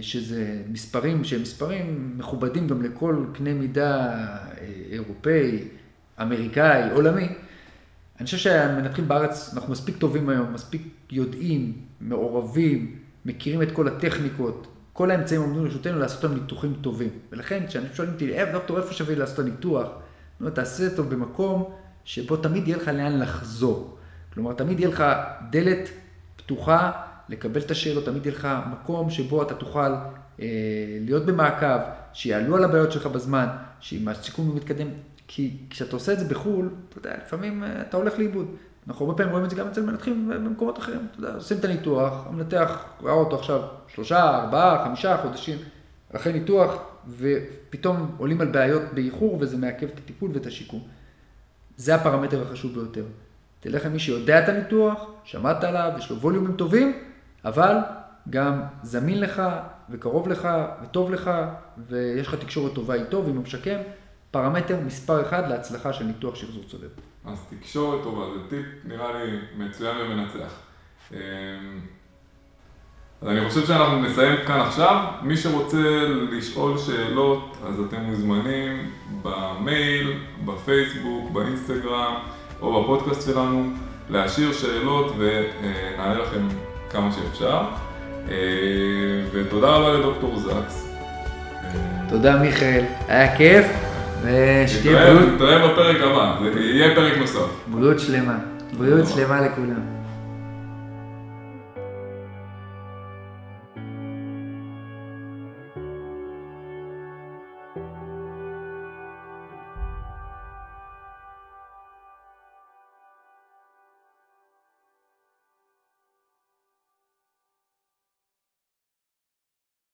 [0.00, 4.42] שזה מספרים שהם מספרים מכובדים גם לכל קנה מידה אה,
[4.90, 5.68] אירופאי,
[6.22, 7.28] אמריקאי, עולמי.
[8.18, 10.82] אני חושב שהמנתחים בארץ, אנחנו מספיק טובים היום, מספיק
[11.12, 17.08] יודעים, מעורבים, מכירים את כל הטכניקות, כל האמצעים עומדים לרשותנו לעשות להם ניתוחים טובים.
[17.32, 19.86] ולכן, כשאנשים שואלים אותי, אה, דוקטור, איפה שווה לעשות את הניתוח?
[19.86, 19.96] אני
[20.40, 23.96] אומר, תעשה אותו במקום שבו תמיד יהיה לך לאן לחזור.
[24.34, 25.04] כלומר, תמיד יהיה לך
[25.50, 25.88] דלת
[26.36, 26.90] פתוחה
[27.28, 29.92] לקבל את השאלות, תמיד יהיה לך מקום שבו אתה תוכל
[30.40, 30.46] אה,
[31.00, 31.78] להיות במעקב,
[32.12, 33.46] שיעלו על הבעיות שלך בזמן,
[33.80, 34.88] שאם הסיכום מתקדם,
[35.28, 38.46] כי כשאתה עושה את זה בחו"ל, אתה יודע, לפעמים אה, אתה הולך לאיבוד.
[38.88, 41.06] אנחנו הרבה פעמים רואים את זה גם אצל מנתחים במקומות אחרים.
[41.10, 45.58] אתה יודע, עושים את הניתוח, המנתח ראה אותו עכשיו שלושה, ארבעה, חמישה חודשים
[46.16, 46.82] אחרי ניתוח,
[47.18, 50.80] ופתאום עולים על בעיות באיחור, וזה מעכב את הטיפול ואת השיקום.
[51.76, 53.04] זה הפרמטר החשוב ביותר.
[53.60, 56.98] תלך למי שיודע את הניתוח, שמעת עליו, יש לו ווליומים טובים,
[57.44, 57.76] אבל
[58.30, 59.42] גם זמין לך,
[59.90, 60.48] וקרוב לך,
[60.82, 61.30] וטוב לך,
[61.88, 63.78] ויש לך תקשורת טובה איתו, ואם הוא משקם,
[64.30, 66.90] פרמטר מספר אחד להצלחה של ניתוח שחזור צולב.
[67.24, 70.52] אז תקשורת טובה, זה טיפ נראה לי מצוין ומנצח.
[71.12, 71.18] אמ,
[73.22, 75.04] אז אני חושב שאנחנו נסיים כאן עכשיו.
[75.22, 75.78] מי שרוצה
[76.30, 78.90] לשאול שאלות, אז אתם מוזמנים
[79.22, 82.14] במייל, בפייסבוק, באינסטגרם
[82.60, 83.70] או בפודקאסט שלנו
[84.10, 86.48] להשאיר שאלות ונענה לכם
[86.90, 87.60] כמה שאפשר.
[88.28, 88.34] אה,
[89.32, 90.88] ותודה רבה לדוקטור זקס.
[92.08, 93.91] תודה מיכאל, היה כיף.
[94.22, 95.34] ושתהיה בריאות.
[95.34, 97.46] נתראה בפרק הבא, זה יהיה פרק נוסף.
[97.66, 98.38] בריאות שלמה.
[98.78, 100.01] בריאות שלמה לכולם.